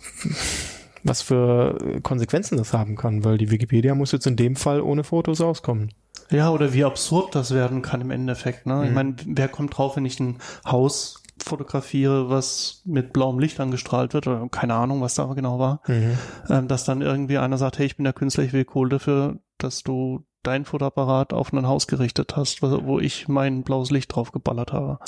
was 1.02 1.23
für 1.23 2.00
Konsequenzen 2.02 2.59
das 2.59 2.73
haben 2.75 2.95
kann, 2.97 3.25
weil 3.25 3.38
die 3.38 3.50
Wikipedia 3.50 3.95
muss 3.95 4.12
jetzt 4.12 4.26
in 4.26 4.37
dem 4.37 4.54
Fall 4.54 4.83
ohne 4.83 5.02
Fotos 5.02 5.40
auskommen. 5.40 5.92
Ja, 6.30 6.50
oder 6.50 6.75
wie 6.75 6.85
absurd 6.85 7.35
das 7.35 7.52
werden 7.54 7.83
kann 7.83 8.02
im 8.02 8.11
Endeffekt. 8.11 8.66
Ne? 8.66 8.75
Mhm. 8.75 8.85
Ich 8.85 8.90
meine, 8.92 9.16
wer 9.26 9.49
kommt 9.49 9.76
drauf, 9.76 9.97
wenn 9.97 10.04
ich 10.04 10.21
ein 10.21 10.37
Haus 10.66 11.23
fotografiere, 11.42 12.28
was 12.28 12.83
mit 12.85 13.14
blauem 13.14 13.38
Licht 13.38 13.59
angestrahlt 13.61 14.12
wird, 14.12 14.26
oder 14.26 14.47
keine 14.50 14.75
Ahnung, 14.75 15.00
was 15.00 15.14
da 15.14 15.25
genau 15.33 15.59
war, 15.59 15.80
Mhm. 15.88 16.19
ähm, 16.50 16.69
dass 16.69 16.85
dann 16.85 17.00
irgendwie 17.00 17.38
einer 17.38 17.57
sagt, 17.57 17.78
hey, 17.78 17.87
ich 17.87 17.97
bin 17.97 18.04
der 18.04 18.12
Künstler, 18.12 18.45
ich 18.45 18.52
will 18.52 18.66
Kohle 18.66 18.90
dafür, 18.90 19.38
dass 19.57 19.83
du 19.83 20.25
dein 20.42 20.64
Fotoapparat 20.64 21.32
auf 21.32 21.52
ein 21.52 21.66
Haus 21.66 21.87
gerichtet 21.87 22.37
hast, 22.37 22.62
wo 22.62 22.99
ich 22.99 23.28
mein 23.28 23.62
blaues 23.62 23.90
Licht 23.90 24.14
drauf 24.14 24.32
geballert 24.32 24.73
habe. 24.73 24.99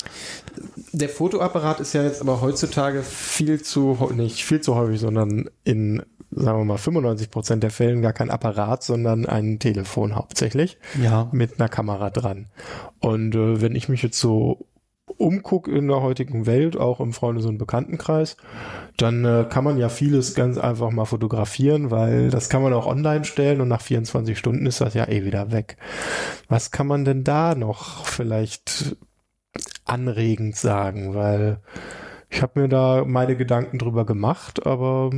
Der 0.91 1.09
Fotoapparat 1.09 1.79
ist 1.79 1.93
ja 1.93 2.03
jetzt 2.03 2.21
aber 2.21 2.41
heutzutage 2.41 3.01
viel 3.03 3.61
zu, 3.61 3.97
nicht 4.15 4.43
viel 4.43 4.61
zu 4.61 4.75
häufig, 4.75 4.99
sondern 4.99 5.49
in, 5.63 6.03
sagen 6.31 6.59
wir 6.59 6.65
mal, 6.65 6.77
95 6.77 7.31
Prozent 7.31 7.63
der 7.63 7.71
Fällen 7.71 8.01
gar 8.01 8.13
kein 8.13 8.29
Apparat, 8.29 8.83
sondern 8.83 9.25
ein 9.25 9.59
Telefon 9.59 10.15
hauptsächlich 10.15 10.77
Ja. 11.01 11.29
mit 11.31 11.59
einer 11.59 11.69
Kamera 11.69 12.09
dran. 12.11 12.47
Und 12.99 13.33
äh, 13.35 13.61
wenn 13.61 13.75
ich 13.75 13.89
mich 13.89 14.03
jetzt 14.03 14.19
so 14.19 14.67
umgucke 15.17 15.71
in 15.71 15.87
der 15.87 16.01
heutigen 16.01 16.45
Welt, 16.45 16.77
auch 16.77 16.99
im 16.99 17.13
Freundes- 17.13 17.45
und 17.45 17.57
Bekanntenkreis, 17.57 18.37
dann 18.97 19.25
äh, 19.25 19.45
kann 19.49 19.63
man 19.63 19.77
ja 19.77 19.89
vieles 19.89 20.35
ganz 20.35 20.57
einfach 20.57 20.91
mal 20.91 21.05
fotografieren, 21.05 21.91
weil 21.91 22.29
das 22.29 22.49
kann 22.49 22.61
man 22.61 22.73
auch 22.73 22.85
online 22.85 23.25
stellen 23.25 23.61
und 23.61 23.67
nach 23.67 23.81
24 23.81 24.37
Stunden 24.37 24.65
ist 24.65 24.81
das 24.81 24.93
ja 24.93 25.07
eh 25.07 25.25
wieder 25.25 25.51
weg. 25.51 25.77
Was 26.47 26.71
kann 26.71 26.87
man 26.87 27.05
denn 27.05 27.23
da 27.23 27.55
noch 27.55 28.05
vielleicht 28.05 28.95
anregend 29.85 30.55
sagen? 30.55 31.15
Weil 31.15 31.59
ich 32.29 32.41
habe 32.41 32.61
mir 32.61 32.67
da 32.67 33.03
meine 33.05 33.35
Gedanken 33.35 33.77
drüber 33.77 34.05
gemacht, 34.05 34.65
aber 34.65 35.11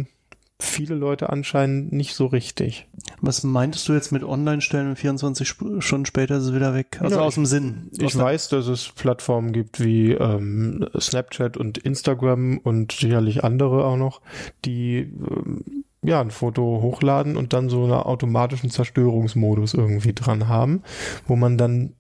viele 0.60 0.96
Leute 0.96 1.30
anscheinend 1.30 1.92
nicht 1.92 2.16
so 2.16 2.28
richtig. 2.28 2.88
Was 3.22 3.44
meintest 3.44 3.88
du 3.88 3.94
jetzt 3.94 4.12
mit 4.12 4.24
Online-Stellen 4.24 4.90
und 4.90 4.96
24 4.96 5.48
Sp 5.52 5.80
Stunden 5.80 6.06
später 6.06 6.38
ist 6.38 6.46
es 6.46 6.54
wieder 6.54 6.74
weg? 6.74 6.98
Also 7.02 7.18
Ja, 7.18 7.22
aus 7.24 7.36
dem 7.36 7.46
Sinn. 7.46 7.90
Aus 7.92 8.14
Ich 8.14 8.18
weiß, 8.18 8.50
dass 8.50 8.68
es 8.68 8.90
Plattformen 8.90 9.52
gibt 9.52 9.84
wie 9.84 10.12
ähm, 10.12 10.88
Snapchat 10.98 11.58
und 11.58 11.78
Instagram 11.78 12.58
und 12.60 12.94
sicherlich 12.94 13.44
andere 13.44 13.86
auch 13.86 13.98
noch, 13.98 14.22
die 14.64 14.98
ähm, 15.00 15.84
ja 16.04 16.22
ein 16.22 16.32
Foto 16.32 16.80
hochladen 16.82 17.36
und 17.36 17.54
dann 17.54 17.70
so 17.70 17.84
einen 17.84 17.94
automatischen 17.94 18.70
Zerstörungsmodus 18.70 19.74
irgendwie 19.74 20.14
dran 20.14 20.48
haben, 20.48 20.84
wo 21.28 21.36
man 21.36 21.58
dann 21.58 21.94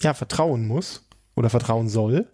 ja 0.00 0.14
vertrauen 0.14 0.66
muss 0.66 1.04
oder 1.34 1.48
vertrauen 1.48 1.88
soll, 1.88 2.26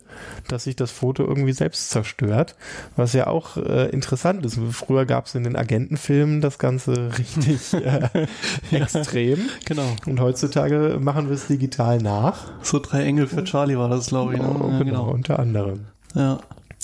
dass 0.49 0.65
sich 0.65 0.75
das 0.75 0.91
Foto 0.91 1.25
irgendwie 1.25 1.53
selbst 1.53 1.91
zerstört, 1.91 2.57
was 2.97 3.13
ja 3.13 3.29
auch 3.29 3.57
äh, 3.57 3.89
interessant 3.91 4.45
ist. 4.45 4.59
Früher 4.73 5.07
gab 5.07 5.27
es 5.27 5.35
in 5.35 5.45
den 5.45 5.55
Agentenfilmen 5.55 6.41
das 6.41 6.59
Ganze 6.59 7.11
richtig 7.19 7.75
äh, 7.75 8.27
extrem. 8.73 9.39
Genau. 9.65 9.97
Und 10.07 10.21
heutzutage 10.21 10.99
machen 11.01 11.29
wir 11.29 11.35
es 11.35 11.47
digital 11.47 11.99
nach. 11.99 12.53
So 12.63 12.79
drei 12.79 13.05
Engel 13.05 13.27
für 13.27 13.45
Charlie 13.45 13.77
war 13.77 13.89
das, 13.89 14.07
glaube 14.07 14.35
ich. 14.35 14.41
Ne? 14.41 14.49
Oh, 14.49 14.71
Ja, 14.71 14.83
genau, 14.83 15.11
unter 15.11 15.39
anderem. 15.39 15.87
Ja. 16.15 16.39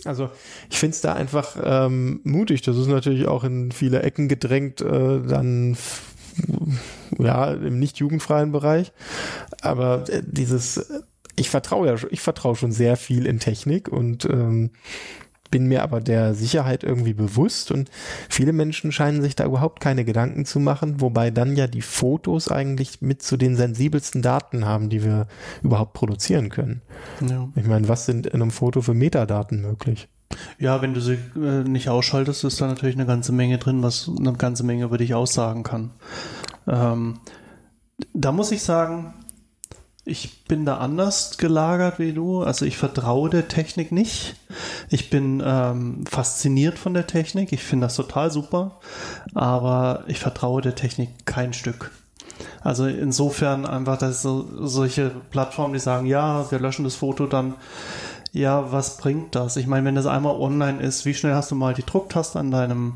Also 0.05 0.29
ich 0.71 0.79
finde 0.79 0.95
es 0.95 1.01
da 1.01 1.15
einfach 1.15 1.57
ähm, 1.63 2.21
mutig. 2.25 2.63
Das 2.63 2.77
ist 2.77 2.89
natürlich 2.89 3.27
auch 3.27 3.43
in 3.45 3.73
viele 3.73 4.03
Ecken 4.03 4.29
gedrängt, 4.29 4.83
äh, 4.83 5.21
dann 5.23 5.77
ja 7.19 7.53
im 7.53 7.79
nicht 7.79 7.99
jugendfreien 7.99 8.53
Bereich. 8.53 8.93
Aber 9.63 10.05
äh, 10.09 10.23
dieses, 10.27 10.77
äh, 10.77 11.01
ich 11.37 11.51
vertraue 11.51 11.87
ja, 11.87 11.97
schon- 11.97 12.11
ich 12.13 12.21
vertraue 12.21 12.57
schon 12.57 12.73
sehr 12.73 12.97
viel 12.97 13.27
in 13.27 13.39
Technik 13.41 13.89
und 13.89 14.25
ähm, 14.27 14.71
bin 15.51 15.67
mir 15.69 15.83
aber 15.85 16.01
der 16.01 16.35
Sicherheit 16.35 16.83
irgendwie 16.83 17.15
bewusst 17.15 17.71
und 17.71 17.89
viele 18.29 18.53
Menschen 18.53 18.91
scheinen 18.91 19.23
sich 19.23 19.37
da 19.37 19.45
überhaupt 19.45 19.81
keine 19.81 20.05
Gedanken 20.05 20.47
zu 20.47 20.59
machen, 20.59 21.01
wobei 21.01 21.31
dann 21.31 21.55
ja 21.55 21.69
die 21.69 21.83
Fotos 21.83 22.49
eigentlich 22.49 23.03
mit 23.03 23.23
zu 23.23 23.37
den 23.37 23.55
sensibelsten 23.55 24.21
Daten 24.21 24.65
haben, 24.65 24.89
die 24.89 25.05
wir 25.05 25.29
überhaupt 25.63 25.93
produzieren 25.93 26.49
können. 26.49 26.83
ja. 27.21 27.49
Ich 27.55 27.67
meine, 27.67 27.89
was 27.89 28.05
sind 28.07 28.27
in 28.27 28.43
einem 28.43 28.51
Foto 28.51 28.81
für 28.83 28.95
Metadaten 28.95 29.61
möglich? 29.63 30.09
Ja, 30.59 30.83
wenn 30.83 30.95
du 30.95 31.01
sie 31.01 31.19
äh, 31.37 31.63
nicht 31.63 31.89
ausschaltest, 31.89 32.43
ist 32.43 32.61
da 32.61 32.67
natürlich 32.67 32.97
eine 32.97 33.07
ganze 33.07 33.31
Menge 33.31 33.59
drin, 33.59 33.83
was 33.85 34.11
eine 34.19 34.33
ganze 34.33 34.65
Menge 34.65 34.85
über 34.87 34.99
dich 34.99 35.15
aussagen 35.15 35.63
kann. 35.63 35.91
Ähm, 36.67 37.21
da 38.13 38.33
muss 38.33 38.51
ich 38.51 38.63
sagen, 38.63 39.15
ich 40.05 40.45
bin 40.45 40.67
da 40.67 40.79
anders 40.79 41.39
gelagert 41.39 41.99
wie 41.99 42.13
du. 42.13 42.43
Also 42.43 42.67
ich 42.67 42.77
vertraue 42.77 43.31
der 43.31 43.49
Technik 43.49 43.91
nicht. 43.91 44.35
Ich 44.91 45.09
bin 45.09 45.43
ähm, 45.45 46.05
fasziniert 46.07 46.79
von 46.79 46.93
der 46.93 47.07
Technik. 47.07 47.53
Ich 47.53 47.63
finde 47.63 47.87
das 47.87 47.97
total 47.97 48.31
super. 48.31 48.81
Aber 49.35 50.05
ich 50.07 50.19
vertraue 50.19 50.61
der 50.61 50.75
Technik 50.75 51.09
kein 51.25 51.55
Stück. 51.55 51.91
Also 52.61 52.87
insofern 52.87 53.65
einfach, 53.65 53.97
dass 53.97 54.21
so, 54.21 54.47
solche 54.67 55.11
Plattformen, 55.31 55.73
die 55.73 55.81
sagen, 55.81 56.07
ja, 56.07 56.51
wir 56.51 56.59
löschen 56.59 56.85
das 56.85 56.97
Foto 56.97 57.27
dann 57.27 57.55
ja, 58.35 58.73
was 58.73 58.97
bringt 58.97 59.37
das? 59.37 59.57
Ich 59.57 59.69
meine, 59.69 59.87
wenn 59.87 59.95
das 59.95 60.07
einmal 60.07 60.35
online 60.35 60.83
ist, 60.83 61.05
wie 61.05 61.15
schnell 61.15 61.35
hast 61.35 61.53
du 61.53 61.55
mal 61.55 61.73
die 61.73 61.87
Drucktaste 61.87 62.41
an 62.41 62.51
deinem, 62.51 62.95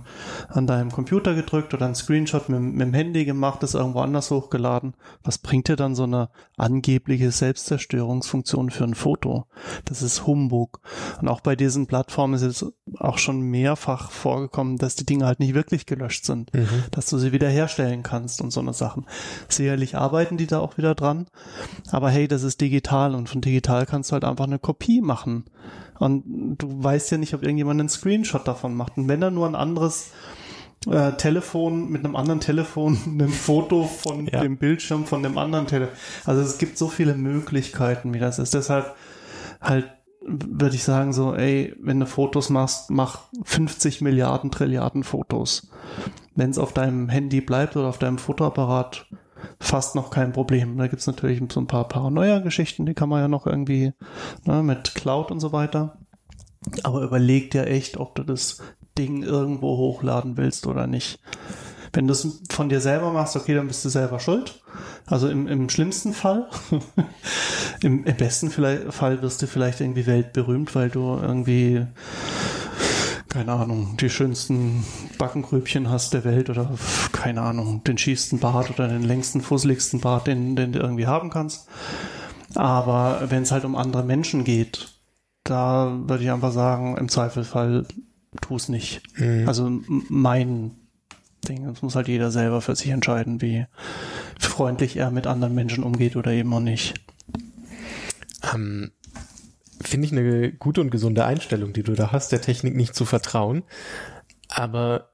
an 0.49 0.67
deinem 0.67 0.91
Computer 0.91 1.37
gedrückt 1.37 1.73
oder 1.75 1.87
einen 1.87 1.95
Screenshot 1.95 2.49
mit, 2.49 2.61
mit 2.61 2.81
dem 2.81 2.93
Handy 2.93 3.25
gemacht, 3.25 3.63
das 3.63 3.75
irgendwo 3.75 4.01
anders 4.01 4.33
hochgeladen? 4.33 4.95
Was 5.23 5.39
bringt 5.39 5.69
dir 5.69 5.77
dann 5.77 5.95
so 5.95 6.03
eine 6.03 6.31
angebliche 6.57 7.31
Selbstzerstörungsfunktion 7.31 8.71
für 8.71 8.83
ein 8.83 8.97
Foto? 8.97 9.47
Das 9.85 10.03
ist 10.03 10.27
Humbug. 10.27 10.81
Und 11.21 11.29
auch 11.29 11.41
bei 11.41 11.55
diesen 11.55 11.87
Plattformen 11.87 12.35
ist 12.35 12.43
es 12.43 12.67
auch 12.99 13.19
schon 13.19 13.41
mehrfach 13.41 14.11
vorgekommen, 14.11 14.77
dass 14.77 14.97
die 14.97 15.07
Dinge 15.07 15.27
halt 15.27 15.39
nicht 15.39 15.55
wirklich 15.55 15.87
gelöscht 15.87 16.25
sind, 16.25 16.51
dass 16.91 17.07
du 17.07 17.17
sie 17.17 17.31
wiederherstellen 17.31 18.03
kannst 18.03 18.41
und 18.41 18.51
so 18.51 18.59
eine 18.59 18.73
Sachen. 18.73 19.07
Sicherlich 19.49 19.97
arbeiten 19.97 20.37
die 20.37 20.49
da 20.49 20.59
auch 20.59 20.79
wieder 20.79 20.97
dran, 20.97 21.29
aber 21.93 22.11
hey, 22.11 22.27
das 22.27 22.43
ist 22.43 22.61
digital 22.61 23.15
und 23.15 23.29
von 23.29 23.41
digital 23.41 23.87
kannst 23.87 24.11
du 24.11 24.15
halt 24.15 24.25
einfach 24.25 24.47
eine 24.47 24.59
Kopie 24.59 25.01
machen. 25.01 25.28
Und 25.99 26.57
du 26.59 26.83
weißt 26.83 27.11
ja 27.11 27.19
nicht, 27.19 27.35
ob 27.35 27.43
irgendjemand 27.43 27.81
einen 27.81 27.89
Screenshot 27.89 28.47
davon 28.47 28.75
macht. 28.75 28.97
Und 28.97 29.09
wenn 29.09 29.21
er 29.23 29.31
nur 29.31 29.47
ein 29.47 29.55
anderes 29.57 30.13
äh, 30.89 31.13
Telefon 31.13 31.91
mit 31.91 32.05
einem 32.05 32.15
anderen 32.17 32.41
Telefon 32.41 32.97
ein 33.21 33.29
Foto 33.29 33.85
von 33.85 34.27
Ja. 34.27 34.41
dem 34.41 34.59
Bildschirm 34.59 35.07
von 35.07 35.23
dem 35.23 35.37
anderen 35.39 35.67
Telefon. 35.67 35.95
Also 36.25 36.41
es 36.43 36.59
gibt 36.59 36.79
so 36.79 36.89
viele 36.89 37.15
Möglichkeiten, 37.15 38.15
wie 38.15 38.21
das 38.21 38.39
ist. 38.39 38.55
Deshalb 38.55 38.95
halt 39.61 39.91
würde 40.31 40.75
ich 40.77 40.85
sagen 40.85 41.13
so, 41.13 41.35
ey, 41.35 41.75
wenn 41.81 42.01
du 42.01 42.07
Fotos 42.07 42.51
machst, 42.51 42.91
mach 42.91 43.23
50 43.45 44.03
Milliarden 44.03 44.51
Trilliarden 44.51 45.03
Fotos. 45.03 45.71
Wenn 46.35 46.51
es 46.51 46.59
auf 46.59 46.73
deinem 46.73 47.09
Handy 47.09 47.41
bleibt 47.41 47.77
oder 47.77 47.89
auf 47.89 47.99
deinem 47.99 48.19
Fotoapparat, 48.19 49.07
fast 49.61 49.95
noch 49.95 50.11
kein 50.11 50.33
Problem. 50.33 50.77
Da 50.77 50.87
gibt's 50.87 51.07
natürlich 51.07 51.43
so 51.53 51.61
ein 51.61 51.67
paar 51.67 51.89
Paranoia-Geschichten, 51.89 52.87
die 52.87 52.95
kann 52.95 53.09
man 53.09 53.21
ja 53.21 53.29
noch 53.29 53.47
irgendwie 53.47 53.93
ne, 54.45 54.63
mit 54.63 54.95
Cloud 54.95 55.31
und 55.31 55.41
so 55.41 55.53
weiter. 55.53 55.99
Aber 56.83 57.03
überleg 57.03 57.51
dir 57.51 57.67
echt, 57.67 57.97
ob 57.97 58.15
du 58.15 58.23
das 58.23 58.59
Ding 58.97 59.23
irgendwo 59.23 59.77
hochladen 59.77 60.37
willst 60.37 60.67
oder 60.67 60.87
nicht. 60.87 61.21
Wenn 61.93 62.07
du 62.07 62.13
es 62.13 62.43
von 62.51 62.69
dir 62.69 62.81
selber 62.81 63.13
machst, 63.13 63.37
okay, 63.37 63.55
dann 63.55 63.69
bist 63.69 63.85
du 63.85 63.89
selber 63.89 64.21
schuld. 64.21 64.63
Also 65.07 65.29
im, 65.29 65.47
im 65.47 65.69
schlimmsten 65.71 66.13
Fall. 66.13 66.49
Im, 67.83 68.05
Im 68.05 68.17
besten 68.17 68.51
Fall 68.51 69.23
wirst 69.23 69.41
du 69.41 69.47
vielleicht 69.47 69.81
irgendwie 69.81 70.07
weltberühmt, 70.07 70.75
weil 70.75 70.91
du 70.91 71.17
irgendwie, 71.17 71.87
keine 73.39 73.53
Ahnung, 73.53 73.97
die 74.01 74.11
schönsten 74.11 74.85
Backengrübchen 75.17 75.89
hast 75.89 76.13
der 76.13 76.25
Welt 76.25 76.51
oder 76.51 76.77
keine 77.13 77.43
Ahnung, 77.43 77.85
den 77.85 77.97
schiefsten 77.97 78.41
Bart 78.41 78.69
oder 78.71 78.89
den 78.89 79.05
längsten, 79.05 79.43
fusseligsten 79.43 80.01
Bart, 80.01 80.27
den, 80.27 80.57
den 80.57 80.73
du 80.73 80.81
irgendwie 80.81 81.07
haben 81.07 81.31
kannst. 81.31 81.69
Aber 82.57 83.27
wenn 83.29 83.45
es 83.45 83.53
halt 83.53 83.65
um 83.65 83.77
andere 83.77 84.03
Menschen 84.03 84.43
geht, 84.43 84.89
da 85.45 86.01
würde 86.09 86.25
ich 86.25 86.33
einfach 86.33 86.51
sagen, 86.51 86.97
im 86.97 87.09
Zweifelsfall 87.09 87.87
tu 88.41 88.57
es 88.57 88.69
nicht. 88.69 89.03
Also 89.47 89.69
m- 89.69 90.05
mein 90.09 90.73
Ding, 91.49 91.65
das 91.65 91.81
muss 91.81 91.95
halt 91.95 92.09
jeder 92.09 92.33
selber 92.33 92.61
für 92.61 92.75
sich 92.75 92.89
entscheiden, 92.89 93.41
wie 93.41 93.67
freundlich 94.41 94.97
er 94.97 95.13
mit 95.13 95.29
anderen 95.29 95.55
Menschen 95.55 95.85
umgeht 95.85 96.17
oder 96.17 96.33
eben 96.33 96.53
auch 96.53 96.59
nicht. 96.59 96.95
Ähm, 98.53 98.91
Finde 99.81 100.07
ich 100.07 100.13
eine 100.13 100.53
gute 100.53 100.81
und 100.81 100.91
gesunde 100.91 101.25
Einstellung, 101.25 101.73
die 101.73 101.83
du 101.83 101.95
da 101.95 102.13
hast, 102.13 102.33
der 102.33 102.41
Technik 102.41 102.75
nicht 102.75 102.95
zu 102.95 103.05
vertrauen. 103.05 103.63
Aber 104.49 105.11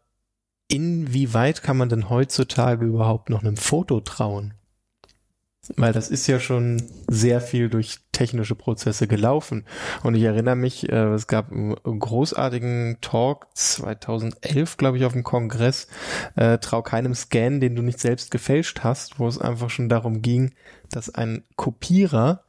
inwieweit 0.68 1.62
kann 1.62 1.76
man 1.76 1.88
denn 1.88 2.08
heutzutage 2.08 2.86
überhaupt 2.86 3.30
noch 3.30 3.42
einem 3.42 3.56
Foto 3.56 4.00
trauen? 4.00 4.54
Weil 5.76 5.92
das 5.92 6.10
ist 6.10 6.26
ja 6.26 6.40
schon 6.40 6.82
sehr 7.08 7.40
viel 7.40 7.70
durch 7.70 8.00
technische 8.12 8.54
Prozesse 8.54 9.06
gelaufen. 9.06 9.64
Und 10.02 10.14
ich 10.14 10.22
erinnere 10.22 10.56
mich, 10.56 10.90
äh, 10.90 11.14
es 11.14 11.26
gab 11.26 11.50
einen 11.50 11.74
großartigen 12.00 12.98
Talk 13.00 13.46
2011, 13.54 14.76
glaube 14.76 14.98
ich, 14.98 15.06
auf 15.06 15.14
dem 15.14 15.24
Kongress, 15.24 15.88
äh, 16.36 16.58
Trau 16.58 16.82
keinem 16.82 17.14
Scan, 17.14 17.60
den 17.60 17.76
du 17.76 17.82
nicht 17.82 17.98
selbst 17.98 18.30
gefälscht 18.30 18.80
hast, 18.82 19.18
wo 19.18 19.26
es 19.26 19.38
einfach 19.38 19.70
schon 19.70 19.88
darum 19.88 20.20
ging, 20.20 20.52
dass 20.90 21.14
ein 21.14 21.44
Kopierer 21.56 22.44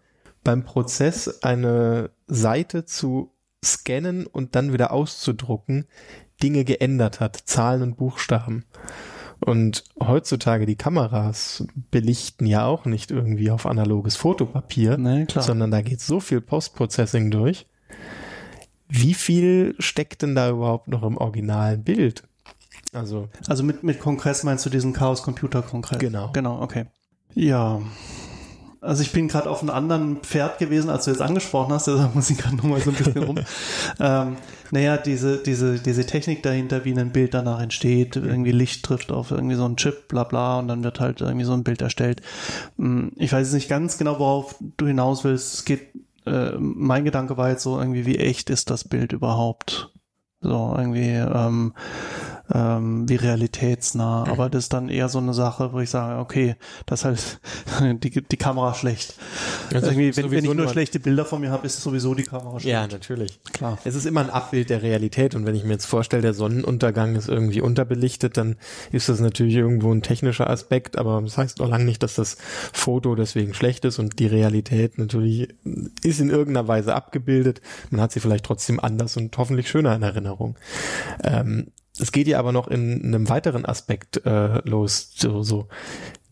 beim 0.46 0.64
Prozess 0.64 1.44
eine 1.44 2.12
Seite 2.28 2.86
zu 2.86 3.34
scannen 3.64 4.25
und 4.28 4.56
dann 4.56 4.72
wieder 4.72 4.92
auszudrucken, 4.94 5.88
Dinge 6.42 6.64
geändert 6.64 7.20
hat, 7.20 7.36
Zahlen 7.36 7.82
und 7.82 7.98
Buchstaben. 7.98 8.64
Und 9.42 9.84
heutzutage 10.00 10.66
die 10.66 10.78
Kameras 10.78 11.66
belichten 11.92 12.46
ja 12.46 12.66
auch 12.66 12.86
nicht 12.86 13.12
irgendwie 13.12 13.52
auf 13.52 13.66
analoges 13.66 14.16
Fotopapier, 14.16 14.98
Nee, 14.98 15.25
sondern 15.28 15.72
da 15.72 15.82
geht 15.82 16.00
so 16.00 16.20
viel 16.20 16.40
Postprocessing 16.42 17.32
durch. 17.32 17.68
Wie 18.88 19.14
viel 19.14 19.75
steckt 19.80 20.22
denn 20.22 20.36
da 20.36 20.50
überhaupt 20.50 20.88
noch 20.88 21.04
im 21.04 21.18
originalen 21.18 21.84
Bild? 21.84 22.24
Also, 22.94 23.30
Also 23.48 23.64
mit, 23.64 23.84
mit 23.84 24.00
Kongress 24.00 24.44
meinst 24.44 24.66
du 24.66 24.70
diesen 24.70 24.94
Chaos 24.94 25.24
Computer 25.24 25.62
Kongress? 25.62 26.00
Genau. 26.00 26.32
Genau, 26.32 26.62
okay. 26.62 26.86
Ja. 27.34 27.82
Also 28.86 29.01
ich 29.01 29.12
bin 29.12 29.27
gerade 29.27 29.50
auf 29.50 29.62
einem 29.62 29.72
anderen 29.72 30.18
Pferd 30.18 30.60
gewesen, 30.60 30.89
als 30.89 31.06
du 31.06 31.12
jetzt 31.12 31.22
angesprochen 31.22 31.74
hast, 31.74 31.88
deshalb 31.88 32.13
muss 32.13 32.30
ich 32.30 32.38
gerade 32.38 32.56
nochmal 32.56 32.82
so 32.82 32.92
ein 32.92 32.96
bisschen 32.96 33.24
rum. 33.24 33.39
ähm, 34.00 34.38
naja, 34.72 34.98
diese, 34.98 35.38
diese, 35.38 35.80
diese 35.80 36.06
Technik 36.06 36.44
dahinter, 36.44 36.86
wie 36.86 36.94
ein 36.94 37.12
Bild 37.12 37.34
danach 37.34 37.62
entsteht, 37.62 38.15
irgendwie 38.15 38.51
Licht 38.51 38.86
trifft 38.86 39.12
auf 39.12 39.32
irgendwie 39.32 39.56
so 39.56 39.65
einen 39.65 39.77
Chip, 39.77 40.08
bla 40.08 40.24
bla, 40.24 40.60
und 40.60 40.68
dann 40.68 40.84
wird 40.84 41.00
halt 41.00 41.22
irgendwie 41.22 41.46
so 41.46 41.54
ein 41.54 41.63
Bild 41.63 41.82
erstellt. 41.82 42.22
Hm, 42.77 43.12
Ich 43.15 43.34
weiß 43.34 43.54
nicht 43.54 43.70
ganz 43.70 43.98
genau, 43.98 44.20
worauf 44.20 44.56
du 44.77 44.88
hinaus 44.88 45.24
willst. 45.24 45.54
Es 45.54 45.65
geht, 45.65 45.82
äh, 46.25 46.51
mein 46.58 47.06
Gedanke 47.06 47.38
war 47.38 47.50
jetzt 47.50 47.63
so 47.63 47.80
irgendwie, 47.80 48.06
wie 48.06 48.18
echt 48.18 48.50
ist 48.50 48.70
das 48.70 48.84
Bild 48.84 49.13
überhaupt? 49.13 49.92
So 50.42 50.75
irgendwie, 50.77 51.10
ähm, 51.10 51.74
ähm, 52.54 53.08
wie 53.10 53.16
realitätsnah. 53.16 54.25
Aber 54.28 54.50
das 54.50 54.66
ist 54.66 54.74
dann 54.74 54.90
eher 54.90 55.10
so 55.10 55.18
eine 55.20 55.34
Sache, 55.34 55.74
wo 55.74 55.80
ich 55.80 55.90
sage, 55.90 56.20
okay, 56.20 56.56
das 56.86 57.00
ist 57.04 57.40
halt 57.80 58.04
die, 58.04 58.10
die 58.22 58.38
Kamera 58.38 58.74
schlecht. 58.74 59.16
Also 59.74 59.88
Irgendwie, 59.88 60.16
wenn, 60.16 60.32
wenn 60.32 60.40
ich 60.40 60.46
nur 60.46 60.56
nur- 60.56 60.68
schlechte 60.70 61.00
Bilder 61.00 61.25
von 61.25 61.42
mir 61.42 61.52
habe, 61.52 61.66
ist 61.66 61.82
sowieso 61.82 62.14
die 62.14 62.24
Kamera 62.24 62.60
schlecht. 62.60 62.66
ja, 62.72 62.88
natürlich. 62.88 63.40
Klar. 63.54 63.78
Es 63.84 63.96
ist 63.96 64.06
immer 64.06 64.22
ein 64.22 64.30
Abbild 64.30 64.70
der 64.70 64.82
Realität 64.84 65.36
und 65.36 65.46
wenn 65.46 65.56
ich 65.56 65.64
mir 65.64 65.74
jetzt 65.74 65.86
vorstelle, 65.86 66.22
der 66.22 66.34
Sonnenuntergang 66.34 67.16
ist 67.16 67.30
irgendwie 67.30 67.62
unterbelichtet, 67.62 68.38
dann 68.38 68.56
ist 68.92 69.10
das 69.10 69.20
natürlich 69.20 69.56
irgendwo 69.56 69.92
ein 69.92 70.02
technischer 70.02 70.50
Aspekt, 70.50 70.98
aber 70.98 71.22
das 71.22 71.38
heißt 71.38 71.60
noch 71.60 71.70
lange 71.70 71.86
nicht, 71.86 72.04
dass 72.04 72.16
das 72.16 72.38
Foto 72.74 73.16
deswegen 73.16 73.54
schlecht 73.54 73.86
ist 73.86 74.00
und 74.00 74.20
die 74.20 74.28
Realität 74.28 74.98
natürlich 74.98 75.50
ist 76.04 76.20
in 76.20 76.30
irgendeiner 76.30 76.68
Weise 76.68 76.94
abgebildet. 76.96 77.62
Man 77.90 78.02
hat 78.02 78.12
sie 78.12 78.20
vielleicht 78.20 78.46
trotzdem 78.46 78.80
anders 78.80 79.18
und 79.18 79.38
hoffentlich 79.38 79.70
schöner 79.70 79.96
in 79.96 80.04
Erinnerung. 80.04 80.56
Ähm, 81.24 81.68
es 82.00 82.12
geht 82.12 82.28
ja 82.28 82.40
aber 82.40 82.52
noch 82.52 82.68
in 82.68 83.04
einem 83.04 83.30
weiteren 83.30 83.66
Aspekt 83.66 84.25
äh, 84.25 84.60
los, 84.68 85.12
so, 85.16 85.44
so 85.44 85.68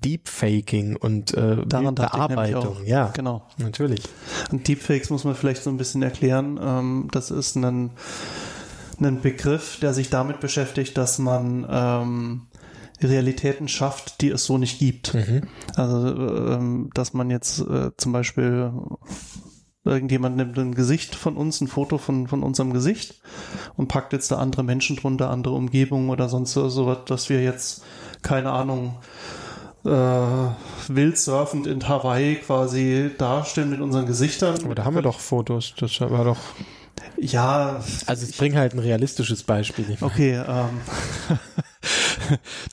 Deepfaking 0.04 0.96
und 0.98 1.34
äh, 1.34 1.66
Daran 1.66 1.96
Bearbeitung. 1.96 2.86
Ja, 2.86 3.12
Genau. 3.14 3.48
natürlich. 3.58 4.02
Und 4.52 4.68
Deepfakes 4.68 5.10
muss 5.10 5.24
man 5.24 5.36
vielleicht 5.36 5.64
so 5.64 5.70
ein 5.70 5.78
bisschen 5.78 6.04
erklären. 6.04 6.60
Ähm, 6.62 7.08
das 7.12 7.32
ist 7.32 7.56
ein, 7.56 7.92
ein 9.00 9.22
Begriff, 9.22 9.80
der 9.82 9.94
sich 9.94 10.10
damit 10.10 10.40
beschäftigt, 10.42 10.98
dass 10.98 11.20
man 11.20 11.66
ähm, 11.70 12.42
Realitäten 13.02 13.68
schafft, 13.70 14.22
die 14.22 14.30
es 14.30 14.46
so 14.46 14.58
nicht 14.58 14.80
gibt. 14.80 15.16
Also, 15.76 16.08
ähm, 16.18 16.90
dass 16.94 17.14
man 17.14 17.30
jetzt 17.30 17.60
äh, 17.62 17.92
zum 17.98 18.12
Beispiel 18.12 18.72
irgendjemand 19.86 20.38
nimmt 20.38 20.58
ein 20.58 20.76
Gesicht 20.76 21.16
von 21.16 21.36
uns, 21.36 21.60
ein 21.62 21.68
Foto 21.68 21.98
von, 21.98 22.28
von 22.28 22.44
unserem 22.44 22.74
Gesicht 22.74 23.16
und 23.76 23.88
packt 23.88 24.14
jetzt 24.14 24.32
da 24.32 24.38
andere 24.38 24.64
Menschen 24.64 24.96
drunter, 24.96 25.30
andere 25.30 25.56
Umgebungen 25.56 26.10
oder 26.10 26.30
sonst 26.30 26.54
so, 26.54 26.86
was, 26.86 27.00
dass 27.06 27.30
wir 27.30 27.44
jetzt, 27.44 27.84
keine 28.22 28.52
Ahnung, 28.52 28.96
äh, 29.86 29.90
wild 29.90 31.18
surfend 31.18 31.68
in 31.68 31.88
Hawaii 31.88 32.36
quasi 32.36 33.12
darstellen 33.18 33.70
mit 33.70 33.82
unseren 33.82 34.06
Gesichtern. 34.06 34.58
Aber 34.64 34.76
da 34.76 34.86
haben 34.86 34.96
wir 34.96 35.02
doch 35.02 35.20
Fotos. 35.20 35.74
Das 35.78 36.00
war 36.00 36.24
doch 36.24 36.38
Ja, 37.18 37.82
Also 38.06 38.26
ich 38.28 38.38
bringe 38.38 38.58
halt 38.58 38.74
ein 38.74 38.80
realistisches 38.80 39.44
Beispiel. 39.44 39.98
Okay. 40.00 40.42
Ähm, 40.48 40.82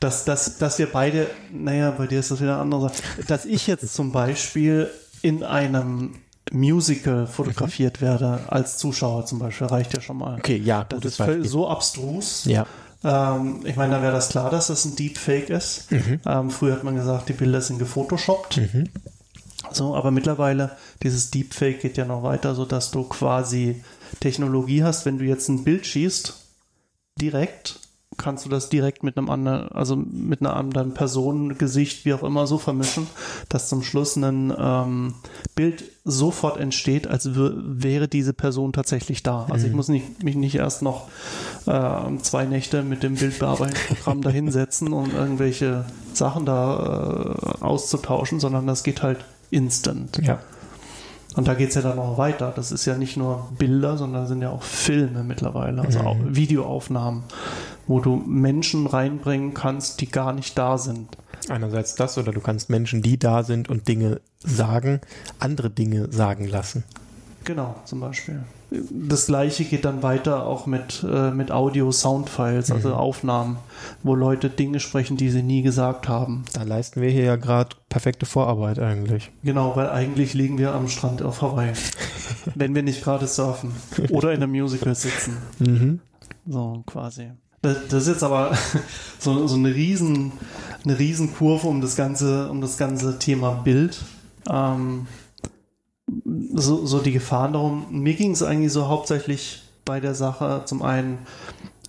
dass, 0.01 0.25
dass, 0.25 0.59
dass 0.59 0.79
wir 0.79 0.87
beide, 0.87 1.27
naja, 1.53 1.91
bei 1.91 2.07
dir 2.07 2.21
ist 2.21 2.31
das 2.31 2.41
wieder 2.41 2.53
eine 2.55 2.63
andere 2.63 2.83
Sache, 2.83 3.03
dass 3.27 3.45
ich 3.45 3.67
jetzt 3.67 3.93
zum 3.93 4.13
Beispiel 4.13 4.89
in 5.23 5.43
einem 5.43 6.15
Musical 6.51 7.27
fotografiert 7.27 8.01
werde, 8.01 8.41
als 8.49 8.79
Zuschauer 8.79 9.27
zum 9.27 9.39
Beispiel, 9.39 9.67
reicht 9.69 9.95
ja 9.95 10.01
schon 10.01 10.19
mal. 10.19 10.39
Okay, 10.39 10.57
ja, 10.57 10.85
Das 10.85 11.05
ist 11.05 11.19
Beispiel. 11.19 11.47
so 11.47 11.69
abstrus. 11.69 12.45
Ja. 12.45 12.67
Ähm, 13.05 13.61
ich 13.65 13.77
meine, 13.77 13.95
da 13.95 14.03
wäre 14.03 14.13
das 14.13 14.29
klar, 14.29 14.51
dass 14.51 14.67
das 14.67 14.85
ein 14.85 14.97
Deepfake 14.97 15.49
ist. 15.51 15.87
Ähm, 16.27 16.51
früher 16.51 16.75
hat 16.75 16.85
man 16.85 16.95
gesagt, 16.97 17.29
die 17.29 17.33
Bilder 17.35 17.61
sind 17.61 17.79
gefotoshoppt. 17.79 18.61
So, 19.73 19.95
aber 19.95 20.11
mittlerweile, 20.11 20.73
dieses 21.03 21.31
Deepfake 21.31 21.81
geht 21.81 21.97
ja 21.97 22.05
noch 22.05 22.23
weiter, 22.23 22.55
so 22.55 22.65
dass 22.65 22.91
du 22.91 23.05
quasi 23.05 23.83
Technologie 24.21 24.83
hast, 24.83 25.07
wenn 25.07 25.19
du 25.19 25.25
jetzt 25.25 25.49
ein 25.49 25.65
Bild 25.65 25.87
schießt, 25.87 26.35
direkt 27.21 27.79
kannst 28.21 28.45
du 28.45 28.49
das 28.49 28.69
direkt 28.69 29.03
mit 29.03 29.17
einem 29.19 29.31
anderen, 29.31 29.73
also 29.73 29.97
mit 29.97 30.41
einer 30.41 30.55
anderen 30.55 30.95
Person, 30.95 31.59
Gesicht, 31.59 32.05
wie 32.05 32.15
auch 32.15 32.23
immer, 32.23 32.47
so 32.47 32.59
vermischen, 32.59 33.07
dass 33.49 33.69
zum 33.69 33.83
Schluss 33.83 34.15
ein 34.17 34.53
ähm, 34.57 35.15
Bild 35.57 35.85
sofort 36.05 36.59
entsteht, 36.59 37.07
als 37.07 37.35
wär- 37.35 37.53
wäre 37.57 38.07
diese 38.09 38.33
Person 38.33 38.73
tatsächlich 38.73 39.23
da. 39.23 39.47
Also 39.51 39.67
ich 39.67 39.73
muss 39.73 39.89
nicht, 39.89 40.23
mich 40.23 40.37
nicht 40.37 40.55
erst 40.55 40.83
noch 40.83 41.09
äh, 41.67 42.17
zwei 42.23 42.45
Nächte 42.45 42.83
mit 42.83 43.03
dem 43.03 43.15
Bildbearbeitungsprogramm 43.17 44.23
da 44.23 44.31
hinsetzen, 44.31 44.93
um 44.93 45.11
irgendwelche 45.15 45.85
Sachen 46.15 46.47
da 46.47 47.35
äh, 47.61 47.65
auszutauschen, 47.65 48.41
sondern 48.41 48.67
das 48.67 48.83
geht 48.85 49.03
halt 49.03 49.19
instant. 49.51 50.21
Ja. 50.23 50.39
Und 51.37 51.47
da 51.47 51.55
geht's 51.55 51.77
ja 51.77 51.83
dann 51.83 51.95
noch 51.97 52.19
weiter. 52.19 52.53
Das 52.57 52.73
ist 52.73 52.87
ja 52.87 52.97
nicht 52.97 53.17
nur 53.17 53.49
Bilder, 53.57 53.97
sondern 53.97 54.27
sind 54.27 54.43
ja 54.43 54.51
auch 54.51 54.65
Filme 54.65 55.23
mittlerweile, 55.23 55.83
also 55.83 56.01
auch 56.01 56.17
Videoaufnahmen, 56.25 57.23
wo 57.87 58.01
du 58.01 58.17
Menschen 58.17 58.87
reinbringen 58.87 59.55
kannst, 59.55 60.01
die 60.01 60.11
gar 60.11 60.33
nicht 60.33 60.57
da 60.57 60.79
sind. 60.79 61.17
Einerseits 61.49 61.95
das 61.95 62.19
oder 62.19 62.33
du 62.33 62.41
kannst 62.41 62.71
Menschen, 62.71 63.03
die 63.03 63.19
da 63.19 63.43
sind 63.43 63.69
und 63.69 63.89
Dinge 63.89 64.21
sagen, 64.41 65.01
andere 65.39 65.71
Dinge 65.71 66.13
sagen 66.13 66.47
lassen. 66.47 66.85
Genau, 67.45 67.75
zum 67.85 68.01
Beispiel. 68.01 68.43
Das 68.71 69.27
gleiche 69.27 69.65
geht 69.65 69.85
dann 69.85 70.03
weiter 70.03 70.47
auch 70.47 70.67
mit, 70.67 71.05
äh, 71.11 71.33
mit 71.33 71.51
Audio-Soundfiles, 71.51 72.71
also 72.71 72.95
Aufnahmen, 72.95 73.57
wo 74.05 74.15
Leute 74.15 74.49
Dinge 74.49 74.79
sprechen, 74.79 75.17
die 75.17 75.31
sie 75.31 75.43
nie 75.43 75.63
gesagt 75.63 76.09
haben. 76.09 76.45
Da 76.53 76.63
leisten 76.63 77.01
wir 77.01 77.11
hier 77.11 77.25
ja 77.25 77.37
gerade 77.37 77.77
perfekte 77.89 78.27
Vorarbeit 78.27 78.79
eigentlich. 78.79 79.33
Genau, 79.43 79.75
weil 79.75 79.91
eigentlich 79.91 80.35
liegen 80.35 80.59
wir 80.59 80.73
am 80.75 80.89
Strand 80.89 81.23
auf 81.23 81.43
Hawaii. 81.43 81.73
wenn 82.55 82.75
wir 82.75 82.83
nicht 82.83 83.03
gerade 83.03 83.27
surfen 83.27 83.73
oder 84.11 84.33
in 84.33 84.43
einem 84.43 84.53
Musical 84.53 84.95
sitzen. 84.95 85.37
Mhm. 85.59 86.01
So 86.47 86.83
quasi. 86.87 87.31
Das, 87.63 87.77
das 87.89 88.03
ist 88.05 88.09
jetzt 88.09 88.23
aber 88.23 88.57
so, 89.19 89.47
so 89.47 89.57
eine 89.57 89.75
riesen, 89.75 90.33
eine 90.85 90.99
riesen 90.99 91.35
Kurve 91.35 91.69
um 91.69 91.81
das 91.81 91.97
ganze, 91.97 92.51
um 92.51 92.61
das 92.61 92.77
ganze 92.79 93.19
Thema 93.19 93.53
Bild. 93.53 93.99
Ähm, 94.49 95.07
so, 96.55 96.87
so 96.87 96.99
die 97.01 97.13
Gefahren 97.13 97.53
darum. 97.53 97.87
Mir 97.91 98.15
ging 98.15 98.33
es 98.33 98.43
eigentlich 98.43 98.73
so 98.73 98.89
hauptsächlich 98.89 99.63
bei 99.85 100.01
der 100.01 100.15
Sache 100.15 100.63
zum 100.67 100.83
einen, 100.83 101.19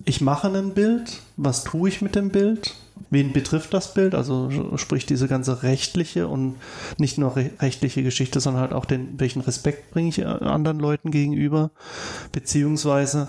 ich 0.05 0.21
mache 0.21 0.47
ein 0.47 0.73
Bild, 0.73 1.21
was 1.37 1.63
tue 1.63 1.89
ich 1.89 2.01
mit 2.01 2.15
dem 2.15 2.29
Bild? 2.29 2.75
Wen 3.09 3.33
betrifft 3.33 3.73
das 3.73 3.93
Bild? 3.93 4.15
Also 4.15 4.49
sprich 4.77 5.05
diese 5.05 5.27
ganze 5.27 5.63
rechtliche 5.63 6.27
und 6.27 6.55
nicht 6.97 7.17
nur 7.17 7.35
re 7.35 7.51
rechtliche 7.59 8.03
Geschichte, 8.03 8.39
sondern 8.39 8.61
halt 8.61 8.73
auch 8.73 8.85
den, 8.85 9.19
welchen 9.19 9.41
Respekt 9.41 9.91
bringe 9.91 10.09
ich 10.09 10.19
äh, 10.19 10.25
anderen 10.25 10.79
Leuten 10.79 11.11
gegenüber? 11.11 11.71
Beziehungsweise 12.31 13.27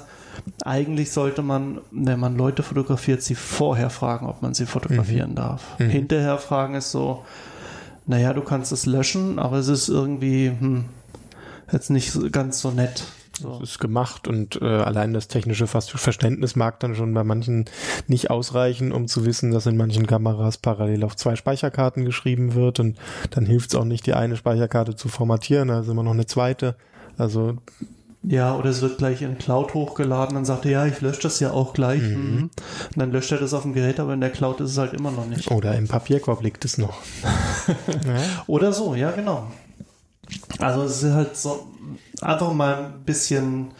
eigentlich 0.64 1.12
sollte 1.12 1.42
man, 1.42 1.80
wenn 1.90 2.20
man 2.20 2.36
Leute 2.36 2.62
fotografiert, 2.62 3.22
sie 3.22 3.34
vorher 3.34 3.90
fragen, 3.90 4.26
ob 4.26 4.42
man 4.42 4.54
sie 4.54 4.66
fotografieren 4.66 5.34
darf. 5.34 5.76
Hinterher 5.78 6.38
fragen 6.38 6.74
ist 6.74 6.90
so, 6.90 7.24
naja, 8.06 8.32
du 8.32 8.42
kannst 8.42 8.72
es 8.72 8.86
löschen, 8.86 9.38
aber 9.38 9.58
es 9.58 9.68
ist 9.68 9.88
irgendwie 9.88 10.48
hm, 10.48 10.84
jetzt 11.70 11.90
nicht 11.90 12.32
ganz 12.32 12.60
so 12.60 12.70
nett. 12.70 13.04
So. 13.40 13.58
Das 13.60 13.70
ist 13.70 13.78
gemacht 13.78 14.28
und 14.28 14.60
äh, 14.60 14.64
allein 14.64 15.14
das 15.14 15.26
technische 15.26 15.66
Verständnis 15.66 16.54
mag 16.54 16.80
dann 16.80 16.94
schon 16.94 17.14
bei 17.14 17.24
manchen 17.24 17.64
nicht 18.06 18.30
ausreichen, 18.30 18.92
um 18.92 19.08
zu 19.08 19.24
wissen, 19.24 19.52
dass 19.52 19.66
in 19.66 19.76
manchen 19.76 20.06
Kameras 20.06 20.58
parallel 20.58 21.02
auf 21.04 21.16
zwei 21.16 21.34
Speicherkarten 21.34 22.04
geschrieben 22.04 22.54
wird 22.54 22.78
und 22.78 22.98
dann 23.30 23.46
hilft 23.46 23.70
es 23.70 23.74
auch 23.74 23.84
nicht, 23.84 24.06
die 24.06 24.12
eine 24.12 24.36
Speicherkarte 24.36 24.96
zu 24.96 25.08
formatieren, 25.08 25.68
da 25.68 25.80
ist 25.80 25.88
immer 25.88 26.02
noch 26.02 26.12
eine 26.12 26.26
zweite. 26.26 26.76
Also 27.16 27.56
Ja, 28.24 28.56
oder 28.56 28.70
es 28.70 28.80
wird 28.82 28.98
gleich 28.98 29.20
in 29.22 29.36
Cloud 29.36 29.74
hochgeladen, 29.74 30.34
dann 30.36 30.44
sagt 30.44 30.64
er, 30.64 30.70
ja, 30.70 30.86
ich 30.86 31.00
lösche 31.00 31.22
das 31.22 31.40
ja 31.40 31.50
auch 31.50 31.72
gleich. 31.72 32.02
Mhm. 32.02 32.50
Und 32.84 32.96
dann 32.96 33.10
löscht 33.10 33.32
er 33.32 33.38
das 33.38 33.52
auf 33.52 33.62
dem 33.62 33.74
Gerät, 33.74 33.98
aber 33.98 34.14
in 34.14 34.20
der 34.20 34.30
Cloud 34.30 34.60
ist 34.60 34.70
es 34.70 34.78
halt 34.78 34.94
immer 34.94 35.10
noch 35.10 35.26
nicht. 35.26 35.50
Oder 35.50 35.76
im 35.76 35.88
Papierkorb 35.88 36.40
liegt 36.42 36.64
es 36.64 36.78
noch. 36.78 37.00
Oder 38.46 38.72
so, 38.72 38.94
ja, 38.94 39.10
genau. 39.10 39.48
Also 40.58 40.84
es 40.84 41.02
ist 41.02 41.12
halt 41.12 41.36
so 41.36 41.66
einfach 42.20 42.52
mal 42.52 42.74
ein 42.76 43.04
bisschen 43.04 43.72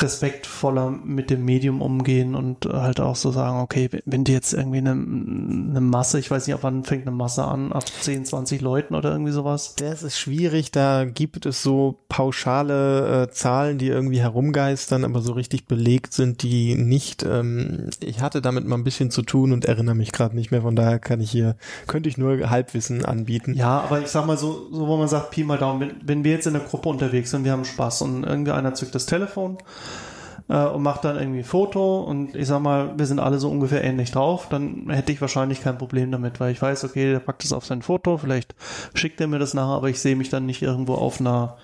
respektvoller 0.00 0.90
mit 0.90 1.30
dem 1.30 1.44
Medium 1.44 1.82
umgehen 1.82 2.34
und 2.34 2.64
halt 2.66 3.00
auch 3.00 3.16
so 3.16 3.30
sagen, 3.30 3.60
okay, 3.60 3.90
wenn 4.06 4.24
die 4.24 4.32
jetzt 4.32 4.54
irgendwie 4.54 4.78
eine, 4.78 4.92
eine 4.92 5.80
Masse, 5.80 6.18
ich 6.18 6.30
weiß 6.30 6.46
nicht, 6.46 6.54
ab 6.54 6.62
wann 6.62 6.84
fängt 6.84 7.06
eine 7.06 7.14
Masse 7.14 7.44
an, 7.44 7.72
ab 7.72 7.84
10, 7.86 8.24
20 8.24 8.60
Leuten 8.60 8.94
oder 8.94 9.12
irgendwie 9.12 9.32
sowas? 9.32 9.74
Das 9.76 10.02
ist 10.02 10.18
schwierig, 10.18 10.70
da 10.70 11.04
gibt 11.04 11.44
es 11.44 11.62
so 11.62 11.98
pauschale 12.08 13.24
äh, 13.24 13.30
Zahlen, 13.32 13.78
die 13.78 13.88
irgendwie 13.88 14.20
herumgeistern, 14.20 15.04
aber 15.04 15.20
so 15.20 15.32
richtig 15.32 15.66
belegt 15.66 16.14
sind 16.14 16.42
die 16.42 16.74
nicht. 16.74 17.22
Ähm, 17.22 17.90
ich 18.00 18.20
hatte 18.20 18.40
damit 18.40 18.66
mal 18.66 18.76
ein 18.76 18.84
bisschen 18.84 19.10
zu 19.10 19.22
tun 19.22 19.52
und 19.52 19.64
erinnere 19.66 19.94
mich 19.94 20.12
gerade 20.12 20.34
nicht 20.34 20.50
mehr, 20.50 20.62
von 20.62 20.76
daher 20.76 20.98
kann 20.98 21.20
ich 21.20 21.30
hier, 21.30 21.56
könnte 21.86 22.08
ich 22.08 22.16
nur 22.16 22.48
Halbwissen 22.48 23.04
anbieten. 23.04 23.54
Ja, 23.54 23.80
aber 23.80 24.00
ich 24.00 24.08
sag 24.08 24.26
mal 24.26 24.38
so, 24.38 24.68
so 24.72 24.86
wo 24.86 24.96
man 24.96 25.08
sagt, 25.08 25.30
Pi 25.30 25.44
mal 25.44 25.58
Daumen, 25.58 25.80
wenn, 25.80 25.96
wenn 26.02 26.24
wir 26.24 26.32
jetzt 26.32 26.46
in 26.46 26.54
der 26.54 26.62
Gruppe 26.62 26.88
unterwegs 26.88 27.30
sind, 27.30 27.44
wir 27.44 27.52
haben 27.52 27.64
Spaß 27.64 28.02
und 28.02 28.24
irgendwie 28.24 28.52
einer 28.52 28.74
zückt 28.74 28.94
das 28.94 29.06
Telefon 29.06 29.58
äh, 30.48 30.66
und 30.66 30.82
macht 30.82 31.04
dann 31.04 31.16
irgendwie 31.16 31.40
ein 31.40 31.44
Foto 31.44 32.00
und 32.02 32.36
ich 32.36 32.46
sag 32.46 32.60
mal, 32.60 32.98
wir 32.98 33.06
sind 33.06 33.18
alle 33.18 33.38
so 33.38 33.50
ungefähr 33.50 33.82
ähnlich 33.82 34.10
drauf, 34.10 34.48
dann 34.50 34.90
hätte 34.90 35.12
ich 35.12 35.20
wahrscheinlich 35.20 35.62
kein 35.62 35.78
Problem 35.78 36.10
damit, 36.10 36.40
weil 36.40 36.52
ich 36.52 36.60
weiß, 36.60 36.84
okay, 36.84 37.12
der 37.12 37.20
packt 37.20 37.44
es 37.44 37.52
auf 37.52 37.64
sein 37.64 37.82
Foto, 37.82 38.18
vielleicht 38.18 38.54
schickt 38.94 39.20
er 39.20 39.28
mir 39.28 39.38
das 39.38 39.54
nachher, 39.54 39.74
aber 39.74 39.88
ich 39.88 40.00
sehe 40.00 40.16
mich 40.16 40.28
dann 40.28 40.46
nicht 40.46 40.62
irgendwo 40.62 40.94
auf 40.94 41.20
einer 41.20 41.56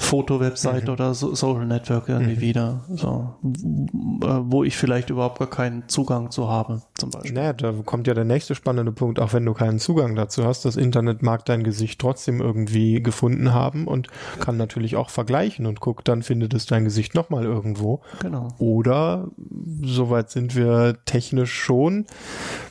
Foto-Website 0.00 0.84
mhm. 0.84 0.92
oder 0.92 1.12
so 1.12 1.34
Social 1.34 1.66
Network 1.66 2.08
irgendwie 2.08 2.36
mhm. 2.36 2.40
wieder, 2.40 2.84
so, 2.88 3.34
wo 3.42 4.62
ich 4.62 4.76
vielleicht 4.76 5.10
überhaupt 5.10 5.40
gar 5.40 5.50
keinen 5.50 5.88
Zugang 5.88 6.30
zu 6.30 6.48
habe, 6.48 6.82
zum 6.94 7.10
Beispiel. 7.10 7.32
Naja, 7.32 7.52
da 7.52 7.72
kommt 7.84 8.06
ja 8.06 8.14
der 8.14 8.24
nächste 8.24 8.54
spannende 8.54 8.92
Punkt, 8.92 9.18
auch 9.18 9.32
wenn 9.32 9.44
du 9.44 9.54
keinen 9.54 9.80
Zugang 9.80 10.14
dazu 10.14 10.44
hast, 10.44 10.64
das 10.64 10.76
Internet 10.76 11.22
mag 11.22 11.44
dein 11.44 11.64
Gesicht 11.64 12.00
trotzdem 12.00 12.40
irgendwie 12.40 13.02
gefunden 13.02 13.52
haben 13.52 13.88
und 13.88 14.06
kann 14.38 14.56
natürlich 14.56 14.94
auch 14.94 15.10
vergleichen 15.10 15.66
und 15.66 15.80
guckt, 15.80 16.06
dann 16.06 16.22
findet 16.22 16.54
es 16.54 16.66
dein 16.66 16.84
Gesicht 16.84 17.16
nochmal 17.16 17.44
irgendwo. 17.44 18.00
Genau. 18.20 18.48
Oder, 18.58 19.28
soweit 19.82 20.30
sind 20.30 20.54
wir 20.54 20.96
technisch 21.06 21.52
schon, 21.52 22.06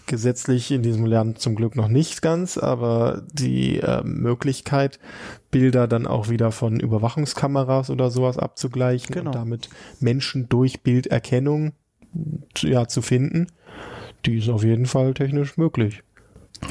gesetzlich 0.08 0.72
in 0.72 0.82
diesem 0.82 1.06
Lernen 1.06 1.36
zum 1.36 1.56
Glück 1.56 1.76
noch 1.76 1.88
nicht 1.88 2.22
ganz, 2.22 2.58
aber 2.58 3.24
die 3.32 3.80
äh, 3.80 4.04
Möglichkeit, 4.04 5.00
Bilder 5.52 5.88
dann 5.88 6.08
auch 6.08 6.30
wieder 6.30 6.52
von 6.52 6.80
Überwachungskameras 6.80 7.90
oder 7.90 8.10
sowas 8.10 8.38
abzugleichen 8.38 9.14
genau. 9.14 9.30
und 9.30 9.36
damit 9.36 9.70
Menschen 10.00 10.50
durch 10.50 10.82
Bilderkennung 10.82 11.74
ja, 12.58 12.88
zu 12.88 13.02
finden, 13.02 13.48
die 14.26 14.40
ist 14.40 14.50
auf 14.50 14.64
jeden 14.64 14.86
Fall 14.86 15.14
technisch 15.14 15.58
möglich. 15.58 16.04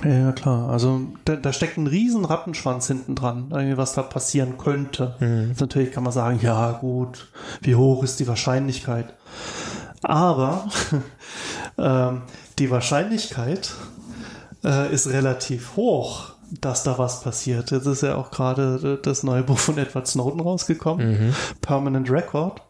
Ja, 0.05 0.33
klar. 0.33 0.69
Also 0.69 1.03
da, 1.25 1.37
da 1.37 1.53
steckt 1.53 1.77
ein 1.79 1.87
riesen 1.87 2.25
Rattenschwanz 2.25 2.89
hinten 2.89 3.15
dran, 3.15 3.47
was 3.77 3.93
da 3.93 4.03
passieren 4.03 4.59
könnte. 4.59 5.15
Mhm. 5.21 5.55
Natürlich 5.59 5.93
kann 5.93 6.03
man 6.03 6.13
sagen, 6.13 6.41
ja 6.43 6.73
gut, 6.73 7.29
wie 7.63 7.77
hoch 7.77 8.03
ist 8.03 8.19
die 8.19 8.27
Wahrscheinlichkeit? 8.27 9.15
Aber 10.03 10.69
ähm, 11.79 12.23
die 12.59 12.71
Wahrscheinlichkeit 12.71 13.73
äh, 14.65 14.93
ist 14.93 15.09
relativ 15.09 15.77
hoch, 15.77 16.33
dass 16.61 16.83
da 16.83 16.99
was 16.99 17.23
passiert. 17.23 17.71
Jetzt 17.71 17.87
ist 17.87 18.03
ja 18.03 18.17
auch 18.17 18.31
gerade 18.31 18.99
das 19.03 19.23
neue 19.23 19.43
Buch 19.43 19.59
von 19.59 19.79
Edward 19.79 20.07
Snowden 20.07 20.41
rausgekommen, 20.41 21.09
mhm. 21.09 21.35
Permanent 21.61 22.11
Record. 22.11 22.63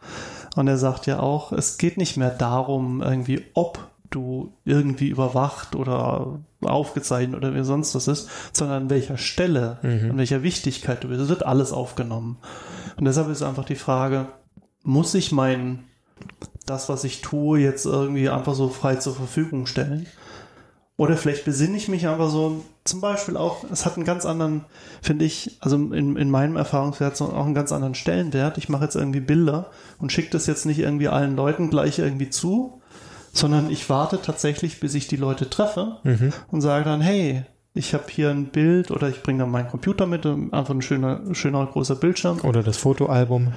Und 0.57 0.69
er 0.69 0.79
sagt 0.79 1.07
ja 1.07 1.21
auch, 1.21 1.53
es 1.53 1.77
geht 1.77 1.99
nicht 1.99 2.17
mehr 2.17 2.31
darum, 2.31 3.03
irgendwie, 3.03 3.45
ob 3.53 3.79
du 4.11 4.53
irgendwie 4.65 5.09
überwacht 5.09 5.75
oder 5.75 6.39
aufgezeichnet 6.63 7.37
oder 7.37 7.55
wie 7.55 7.65
sonst 7.65 7.95
was 7.95 8.09
ist, 8.09 8.29
sondern 8.53 8.85
an 8.85 8.91
welcher 8.91 9.19
Stelle, 9.19 9.79
mhm. 9.83 10.13
an 10.13 10.19
welcher 10.19 10.43
Wichtigkeit 10.43 11.05
du 11.05 11.09
bist. 11.09 11.21
Es 11.21 11.29
wird 11.29 11.45
alles 11.45 11.73
aufgenommen. 11.73 12.39
Und 12.97 13.05
deshalb 13.05 13.29
ist 13.29 13.43
einfach 13.43 13.65
die 13.65 13.75
Frage, 13.75 14.27
muss 14.83 15.15
ich 15.15 15.33
mein, 15.33 15.85
das, 16.67 16.89
was 16.89 17.05
ich 17.05 17.21
tue, 17.23 17.61
jetzt 17.61 17.87
irgendwie 17.87 18.29
einfach 18.29 18.55
so 18.55 18.69
frei 18.69 18.97
zur 18.97 19.15
Verfügung 19.15 19.67
stellen? 19.67 20.07
Oder 20.99 21.17
vielleicht 21.17 21.45
besinne 21.45 21.77
ich 21.77 21.89
mich 21.89 22.09
einfach 22.09 22.31
so, 22.31 22.65
zum 22.85 23.03
Beispiel 23.03 23.37
auch, 23.37 23.65
es 23.71 23.85
hat 23.85 23.97
einen 23.97 24.07
ganz 24.07 24.25
anderen, 24.25 24.65
finde 25.03 25.27
ich, 25.27 25.59
also 25.61 25.77
in, 25.77 26.17
in 26.17 26.31
meinem 26.31 26.57
Erfahrungswert 26.57 27.21
auch 27.21 27.45
einen 27.45 27.55
ganz 27.55 27.71
anderen 27.71 27.95
Stellenwert. 27.95 28.57
Ich 28.57 28.71
mache 28.71 28.85
jetzt 28.85 28.97
irgendwie 28.97 29.21
Bilder 29.21 29.71
und 29.99 30.11
schicke 30.11 30.31
das 30.31 30.47
jetzt 30.47 30.65
nicht 30.65 30.79
irgendwie 30.79 31.09
allen 31.09 31.37
Leuten 31.37 31.69
gleich 31.69 31.99
irgendwie 31.99 32.31
zu, 32.31 32.81
sondern 33.33 33.71
ich 33.71 33.91
warte 33.91 34.23
tatsächlich, 34.23 34.81
bis 34.81 34.95
ich 34.95 35.07
die 35.07 35.17
Leute 35.17 35.51
treffe 35.51 35.99
mhm. 36.03 36.33
und 36.51 36.63
sage 36.63 36.85
dann, 36.85 37.03
hey, 37.03 37.45
ich 37.77 37.93
habe 37.93 38.05
hier 38.09 38.31
ein 38.31 38.47
Bild 38.47 38.91
oder 38.91 39.09
ich 39.09 39.23
bringe 39.23 39.41
dann 39.41 39.51
meinen 39.51 39.69
Computer 39.69 40.07
mit, 40.07 40.25
einfach 40.25 40.71
ein 40.71 40.83
schöner, 40.83 41.21
schöner 41.33 41.67
großer 41.67 41.95
Bildschirm. 41.95 42.41
Oder 42.43 42.63
das 42.63 42.79
Fotoalbum. 42.79 43.53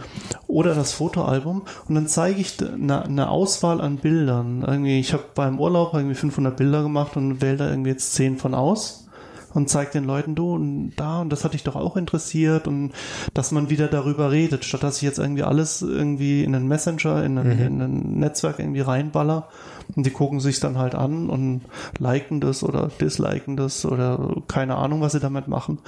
Oder 0.48 0.76
das 0.76 0.92
Fotoalbum. 0.92 1.64
Und 1.88 1.96
dann 1.96 2.08
zeige 2.08 2.42
ich 2.42 2.58
eine, 2.62 3.06
eine 3.06 3.30
Auswahl 3.30 3.80
an 3.80 3.98
Bildern. 3.98 4.64
Irgendwie, 4.68 5.00
ich 5.00 5.14
habe 5.14 5.24
beim 5.36 5.60
Urlaub 5.60 5.94
irgendwie 5.94 6.16
500 6.16 6.58
Bilder 6.58 6.84
gemacht 6.84 7.16
und 7.16 7.42
wähle 7.42 7.58
da 7.58 7.70
irgendwie 7.70 7.92
jetzt 7.92 8.14
10 8.14 8.38
von 8.38 8.54
aus 8.54 9.09
und 9.54 9.70
zeigt 9.70 9.94
den 9.94 10.04
Leuten, 10.04 10.36
du 10.36 10.54
und 10.54 10.94
da 10.96 11.22
und 11.22 11.30
das 11.30 11.44
hat 11.44 11.54
dich 11.54 11.64
doch 11.64 11.76
auch 11.76 11.98
interessiert 11.98 12.68
und 12.68 12.92
dass 13.34 13.52
man 13.52 13.70
wieder 13.70 13.88
darüber 13.88 14.32
redet, 14.32 14.66
statt 14.66 14.84
dass 14.84 14.98
ich 14.98 15.04
jetzt 15.04 15.20
irgendwie 15.20 15.44
alles 15.44 15.82
irgendwie 15.82 16.44
in 16.44 16.56
einen 16.56 16.68
Messenger, 16.68 17.24
in 17.24 17.38
ein, 17.38 17.56
mhm. 17.56 17.66
in 17.66 17.82
ein 17.82 18.20
Netzwerk 18.20 18.60
irgendwie 18.60 18.82
reinballer 18.82 19.48
und 19.96 20.06
die 20.06 20.12
gucken 20.12 20.40
sich 20.40 20.60
dann 20.60 20.78
halt 20.78 20.96
an 20.96 21.30
und 21.30 21.62
liken 21.98 22.42
das 22.42 22.64
oder 22.64 22.90
disliken 23.02 23.58
das 23.58 23.86
oder 23.86 24.42
keine 24.48 24.76
Ahnung, 24.76 25.02
was 25.02 25.14
sie 25.14 25.20
damit 25.20 25.48
machen. 25.48 25.80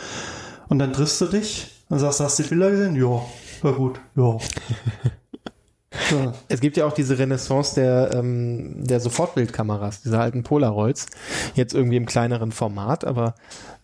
Und 0.70 0.80
dann 0.80 0.94
triffst 0.94 1.20
du 1.22 1.26
dich 1.26 1.68
und 1.90 2.00
sagst, 2.00 2.20
hast 2.20 2.40
du 2.40 2.44
die 2.44 2.50
Bilder 2.50 2.72
gesehen? 2.72 2.96
Ja, 2.96 3.22
war 3.62 3.74
gut, 3.74 4.00
ja. 4.16 4.38
Es 6.48 6.62
gibt 6.62 6.78
ja 6.78 6.86
auch 6.86 6.94
diese 6.94 7.18
Renaissance 7.18 7.76
der, 7.76 8.12
ähm, 8.14 8.86
der 8.86 9.00
Sofortbildkameras, 9.00 10.02
diese 10.02 10.20
alten 10.20 10.44
Polaroids, 10.44 11.08
jetzt 11.56 11.74
irgendwie 11.74 11.98
im 11.98 12.06
kleineren 12.06 12.52
Format, 12.52 13.06
aber 13.06 13.36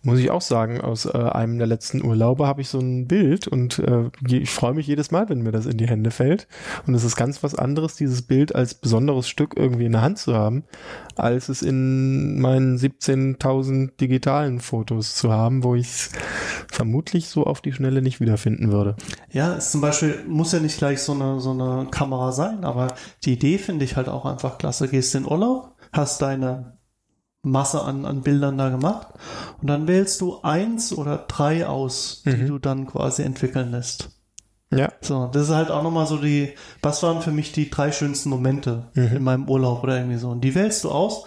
muss 0.08 0.20
ich 0.20 0.32
auch 0.32 0.42
sagen, 0.42 0.80
aus 0.80 1.06
äh, 1.06 1.18
einem 1.18 1.58
der 1.58 1.68
letzten 1.68 2.04
Urlaube 2.04 2.48
habe 2.48 2.62
ich 2.62 2.70
so 2.70 2.80
ein 2.80 3.08
Bild 3.08 3.48
und 3.48 3.80
äh, 3.80 4.10
ich 4.26 4.50
freue 4.50 4.74
mich 4.74 4.88
jedes 4.88 5.12
Mal, 5.12 5.28
wenn 5.28 5.42
mir 5.42 5.52
das 5.52 5.66
in 5.66 5.78
die 5.78 5.88
Hände 5.88 6.12
fällt. 6.12 6.48
Und 6.86 6.94
es 6.94 7.04
ist 7.04 7.18
ganz 7.18 7.44
was 7.44 7.56
anderes, 7.56 7.96
dieses 7.96 8.22
Bild 8.22 8.56
als 8.56 8.74
besonderes 8.74 9.28
Stück 9.28 9.56
irgendwie 9.58 9.86
in 9.86 9.92
der 9.92 10.02
Hand 10.02 10.18
zu 10.18 10.34
haben, 10.34 10.64
als 11.16 11.50
es 11.50 11.62
in 11.62 12.40
meinen 12.40 12.78
17.000 12.78 13.98
digitalen 14.00 14.62
Fotos 14.62 15.16
zu 15.16 15.32
haben, 15.32 15.64
wo 15.64 15.76
ich 15.76 15.88
es 15.88 16.12
vermutlich 16.72 17.28
so 17.28 17.44
auf 17.46 17.60
die 17.62 17.74
Schnelle 17.74 18.02
nicht 18.02 18.22
wiederfinden 18.22 18.72
würde. 18.72 18.96
Ja, 19.32 19.58
es 19.58 19.72
zum 19.72 19.82
Beispiel 19.82 20.24
muss 20.28 20.54
ja 20.54 20.60
nicht 20.60 20.78
gleich 20.78 21.02
so 21.02 21.14
eine, 21.14 21.42
so 21.42 21.52
eine 21.52 21.88
Kamera 21.92 22.17
sein, 22.32 22.64
aber 22.64 22.88
die 23.24 23.34
Idee 23.34 23.58
finde 23.58 23.86
ich 23.86 23.96
halt 23.96 24.10
auch 24.10 24.26
einfach 24.26 24.58
klasse. 24.58 24.88
Gehst 24.88 25.16
in 25.16 25.26
Urlaub, 25.26 25.76
hast 25.94 26.22
deine 26.22 26.78
Masse 27.44 27.82
an, 27.82 28.06
an 28.06 28.22
Bildern 28.22 28.58
da 28.58 28.70
gemacht. 28.70 29.08
Und 29.62 29.70
dann 29.70 29.88
wählst 29.88 30.22
du 30.22 30.42
eins 30.42 30.94
oder 30.94 31.26
drei 31.28 31.68
aus, 31.68 32.24
die 32.26 32.32
mhm. 32.32 32.48
du 32.48 32.60
dann 32.60 32.88
quasi 32.88 33.24
entwickeln 33.24 33.72
lässt. 33.72 34.10
Ja. 34.72 34.92
So, 35.00 35.30
das 35.32 35.44
ist 35.44 35.56
halt 35.56 35.72
auch 35.72 35.84
nochmal 35.84 36.08
so 36.08 36.18
die, 36.18 36.54
was 36.82 37.02
waren 37.02 37.22
für 37.22 37.32
mich 37.32 37.54
die 37.54 37.70
drei 37.70 37.92
schönsten 37.92 38.30
Momente 38.30 38.90
mhm. 38.94 39.18
in 39.18 39.24
meinem 39.24 39.50
Urlaub 39.50 39.84
oder 39.84 39.98
irgendwie 39.98 40.18
so. 40.18 40.30
Und 40.30 40.42
die 40.42 40.56
wählst 40.56 40.84
du 40.84 40.92
aus, 40.92 41.24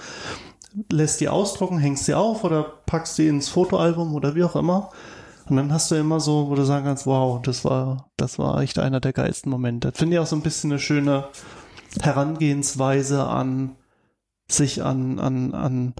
lässt 0.90 1.20
die 1.20 1.28
ausdrucken, 1.28 1.78
hängst 1.78 2.04
sie 2.04 2.14
auf 2.14 2.44
oder 2.44 2.62
packst 2.86 3.16
sie 3.16 3.28
ins 3.28 3.48
Fotoalbum 3.48 4.14
oder 4.14 4.34
wie 4.34 4.44
auch 4.44 4.56
immer. 4.56 4.90
Und 5.50 5.56
dann 5.56 5.72
hast 5.72 5.90
du 5.90 5.96
immer 5.96 6.20
so, 6.20 6.48
wo 6.48 6.54
du 6.54 6.64
sagen 6.64 6.84
kannst, 6.84 7.06
wow, 7.06 7.42
das 7.42 7.64
war, 7.64 8.10
das 8.16 8.38
war 8.38 8.62
echt 8.62 8.78
einer 8.78 9.00
der 9.00 9.12
geilsten 9.12 9.50
Momente. 9.50 9.90
Finde 9.92 10.16
ich 10.16 10.20
auch 10.20 10.26
so 10.26 10.36
ein 10.36 10.42
bisschen 10.42 10.70
eine 10.70 10.78
schöne 10.78 11.24
Herangehensweise 12.00 13.24
an 13.24 13.74
sich 14.48 14.82
an, 14.82 15.18
an, 15.18 15.54
an 15.54 15.94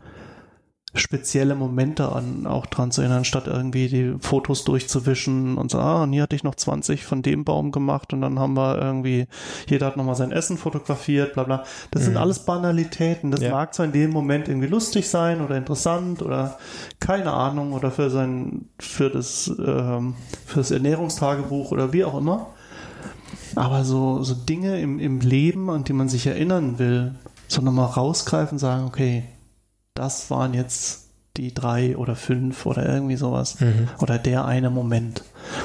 spezielle 0.94 1.54
Momente 1.54 2.10
an, 2.10 2.46
auch 2.46 2.66
dran 2.66 2.90
zu 2.90 3.00
erinnern, 3.02 3.24
statt 3.24 3.46
irgendwie 3.46 3.88
die 3.88 4.16
Fotos 4.18 4.64
durchzuwischen 4.64 5.56
und 5.56 5.70
so, 5.70 5.78
ah, 5.78 6.02
und 6.02 6.12
hier 6.12 6.22
hatte 6.24 6.34
ich 6.34 6.42
noch 6.42 6.56
20 6.56 7.04
von 7.04 7.22
dem 7.22 7.44
Baum 7.44 7.70
gemacht 7.70 8.12
und 8.12 8.22
dann 8.22 8.40
haben 8.40 8.54
wir 8.54 8.76
irgendwie, 8.76 9.26
jeder 9.68 9.86
hat 9.86 9.96
nochmal 9.96 10.16
sein 10.16 10.32
Essen 10.32 10.58
fotografiert, 10.58 11.34
bla 11.34 11.44
bla. 11.44 11.64
Das 11.92 12.02
mhm. 12.02 12.06
sind 12.06 12.16
alles 12.16 12.40
Banalitäten. 12.40 13.30
Das 13.30 13.40
ja. 13.40 13.52
mag 13.52 13.72
zwar 13.72 13.86
in 13.86 13.92
dem 13.92 14.10
Moment 14.10 14.48
irgendwie 14.48 14.66
lustig 14.66 15.08
sein 15.08 15.40
oder 15.40 15.56
interessant 15.56 16.22
oder 16.22 16.58
keine 16.98 17.32
Ahnung 17.32 17.72
oder 17.72 17.92
für 17.92 18.10
sein, 18.10 18.66
für 18.80 19.10
das, 19.10 19.48
ähm, 19.64 20.14
für 20.44 20.58
das 20.58 20.72
Ernährungstagebuch 20.72 21.70
oder 21.70 21.92
wie 21.92 22.04
auch 22.04 22.18
immer. 22.18 22.48
Aber 23.54 23.84
so, 23.84 24.24
so 24.24 24.34
Dinge 24.34 24.80
im, 24.80 24.98
im 24.98 25.20
Leben, 25.20 25.70
an 25.70 25.84
die 25.84 25.92
man 25.92 26.08
sich 26.08 26.26
erinnern 26.26 26.80
will, 26.80 27.14
sondern 27.46 27.74
mal 27.74 27.86
rausgreifen 27.86 28.56
und 28.56 28.58
sagen, 28.58 28.86
okay, 28.86 29.24
das 29.94 30.30
waren 30.30 30.54
jetzt 30.54 31.10
die 31.36 31.54
drei 31.54 31.96
oder 31.96 32.16
fünf 32.16 32.66
oder 32.66 32.86
irgendwie 32.86 33.16
sowas. 33.16 33.60
Mhm. 33.60 33.88
Oder 34.00 34.18
der 34.18 34.44
eine 34.44 34.70
Moment. 34.70 35.22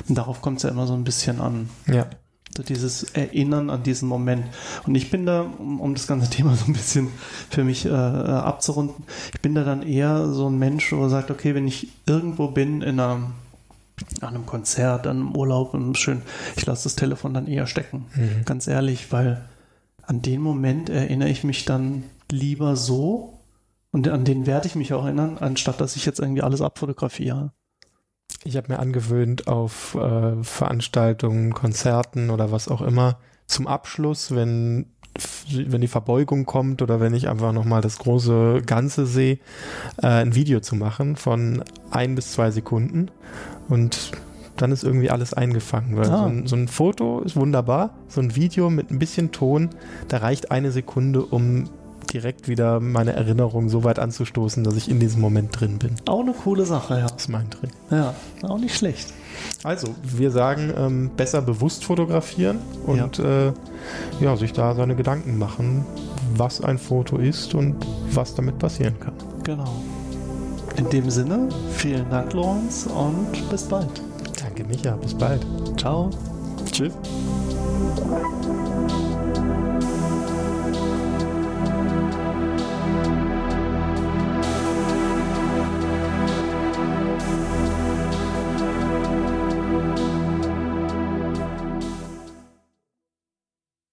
Und 0.08 0.18
darauf 0.18 0.42
kommt 0.42 0.58
es 0.58 0.64
ja 0.64 0.70
immer 0.70 0.88
so 0.88 0.94
ein 0.94 1.04
bisschen 1.04 1.42
an. 1.42 1.70
Ja. 1.88 2.08
So 2.56 2.64
dieses 2.64 3.04
Erinnern 3.04 3.70
an 3.70 3.84
diesen 3.84 4.08
Moment. 4.08 4.46
Und 4.86 4.96
ich 4.96 5.12
bin 5.12 5.26
da, 5.26 5.42
um, 5.42 5.82
um 5.82 5.94
das 5.94 6.08
ganze 6.08 6.30
Thema 6.30 6.56
so 6.56 6.66
ein 6.66 6.74
bisschen 6.74 7.10
für 7.50 7.64
mich 7.64 7.86
äh, 7.86 7.90
abzurunden, 7.90 9.04
ich 9.34 9.42
bin 9.42 9.56
da 9.56 9.64
dann 9.64 9.84
eher 9.84 10.30
so 10.30 10.50
ein 10.50 10.58
Mensch, 10.58 10.92
wo 10.94 11.10
sagt, 11.10 11.32
okay, 11.32 11.56
wenn 11.56 11.68
ich 11.68 11.90
irgendwo 12.06 12.48
bin 12.48 12.82
in 12.82 13.00
einer 13.00 13.32
an 14.20 14.36
einem 14.36 14.46
Konzert, 14.46 15.08
an 15.08 15.18
einem 15.18 15.36
Urlaub 15.38 15.74
und 15.74 15.98
schön, 15.98 16.22
ich 16.58 16.66
lasse 16.66 16.84
das 16.84 16.96
Telefon 16.96 17.34
dann 17.34 17.48
eher 17.48 17.66
stecken. 17.66 18.06
Mhm. 18.14 18.44
Ganz 18.44 18.68
ehrlich, 18.68 19.12
weil 19.14 19.42
an 20.06 20.22
den 20.22 20.42
Moment 20.42 20.90
erinnere 20.90 21.30
ich 21.30 21.46
mich 21.46 21.64
dann 21.64 22.04
lieber 22.30 22.76
so 22.76 23.35
und 23.96 24.10
an 24.10 24.26
den 24.26 24.46
werde 24.46 24.68
ich 24.68 24.76
mich 24.76 24.94
auch 24.94 25.06
erinnern, 25.06 25.38
anstatt 25.40 25.80
dass 25.80 25.96
ich 25.96 26.06
jetzt 26.06 26.20
irgendwie 26.20 26.42
alles 26.42 26.60
abfotografiere. 26.60 27.54
Ich 28.44 28.58
habe 28.58 28.74
mir 28.74 28.80
angewöhnt, 28.80 29.48
auf 29.48 29.96
äh, 29.96 30.44
Veranstaltungen, 30.44 31.54
Konzerten 31.54 32.30
oder 32.30 32.52
was 32.52 32.68
auch 32.68 32.82
immer, 32.82 33.20
zum 33.48 33.68
Abschluss, 33.68 34.36
wenn, 34.36 34.88
wenn 35.50 35.80
die 35.80 35.88
Verbeugung 35.88 36.46
kommt 36.46 36.82
oder 36.82 37.00
wenn 37.00 37.14
ich 37.14 37.30
einfach 37.30 37.54
nochmal 37.54 37.80
das 37.80 37.98
große 37.98 38.64
Ganze 38.66 39.06
sehe, 39.06 39.40
äh, 40.04 40.08
ein 40.08 40.36
Video 40.36 40.60
zu 40.60 40.76
machen 40.76 41.16
von 41.16 41.64
ein 41.90 42.16
bis 42.16 42.34
zwei 42.34 42.52
Sekunden. 42.52 43.12
Und 43.70 44.12
dann 44.58 44.74
ist 44.74 44.84
irgendwie 44.84 45.10
alles 45.10 45.34
eingefangen. 45.34 45.96
Weil 45.96 46.10
Ah. 46.12 46.18
so, 46.18 46.26
ein, 46.26 46.48
so 46.48 46.56
ein 46.58 46.68
Foto 46.68 47.22
ist 47.22 47.38
wunderbar, 47.38 47.92
so 48.10 48.20
ein 48.20 48.36
Video 48.36 48.70
mit 48.70 48.92
ein 48.92 49.00
bisschen 49.00 49.32
Ton, 49.32 49.70
da 50.10 50.18
reicht 50.18 50.52
eine 50.52 50.74
Sekunde, 50.74 51.22
um 51.24 51.70
direkt 52.06 52.48
wieder 52.48 52.80
meine 52.80 53.14
Erinnerung 53.14 53.70
so 53.70 53.84
weit 53.84 54.00
anzustoßen, 54.00 54.64
dass 54.64 54.76
ich 54.76 54.90
in 54.90 55.00
diesem 55.00 55.22
Moment 55.22 55.60
drin 55.60 55.80
bin. 55.80 55.96
Auch 56.08 56.22
eine 56.22 56.34
coole 56.34 56.66
Sache, 56.66 57.00
ja. 57.00 57.08
Das 57.08 57.24
ist 57.24 57.30
mein 57.30 57.50
Trick. 57.50 57.72
Ja, 57.92 58.14
auch 58.44 58.58
nicht 58.58 58.76
schlecht. 58.76 59.14
Also, 59.64 59.94
wir 60.04 60.32
sagen, 60.32 60.74
ähm, 60.78 61.12
besser 61.16 61.42
bewusst 61.42 61.86
fotografieren 61.86 62.60
und 62.86 63.18
ja. 63.18 63.48
Äh, 63.48 63.54
ja, 64.22 64.36
sich 64.38 64.54
da 64.54 64.76
seine 64.76 64.96
Gedanken 64.96 65.38
machen, 65.38 65.86
was 66.36 66.62
ein 66.62 66.78
Foto 66.78 67.18
ist 67.18 67.54
und 67.54 67.76
was 68.12 68.36
damit 68.36 68.60
passieren 68.60 69.00
kann. 69.00 69.14
Genau. 69.44 69.82
In 70.78 70.90
dem 70.90 71.10
Sinne, 71.10 71.50
vielen 71.72 72.10
Dank, 72.10 72.34
Lorenz, 72.34 72.88
und 72.88 73.50
bis 73.50 73.64
bald. 73.64 73.90
Danke, 74.42 74.64
Micha. 74.66 74.96
Bis 74.98 75.14
bald. 75.14 75.46
Ciao. 75.78 76.10
Tschüss. 76.72 76.94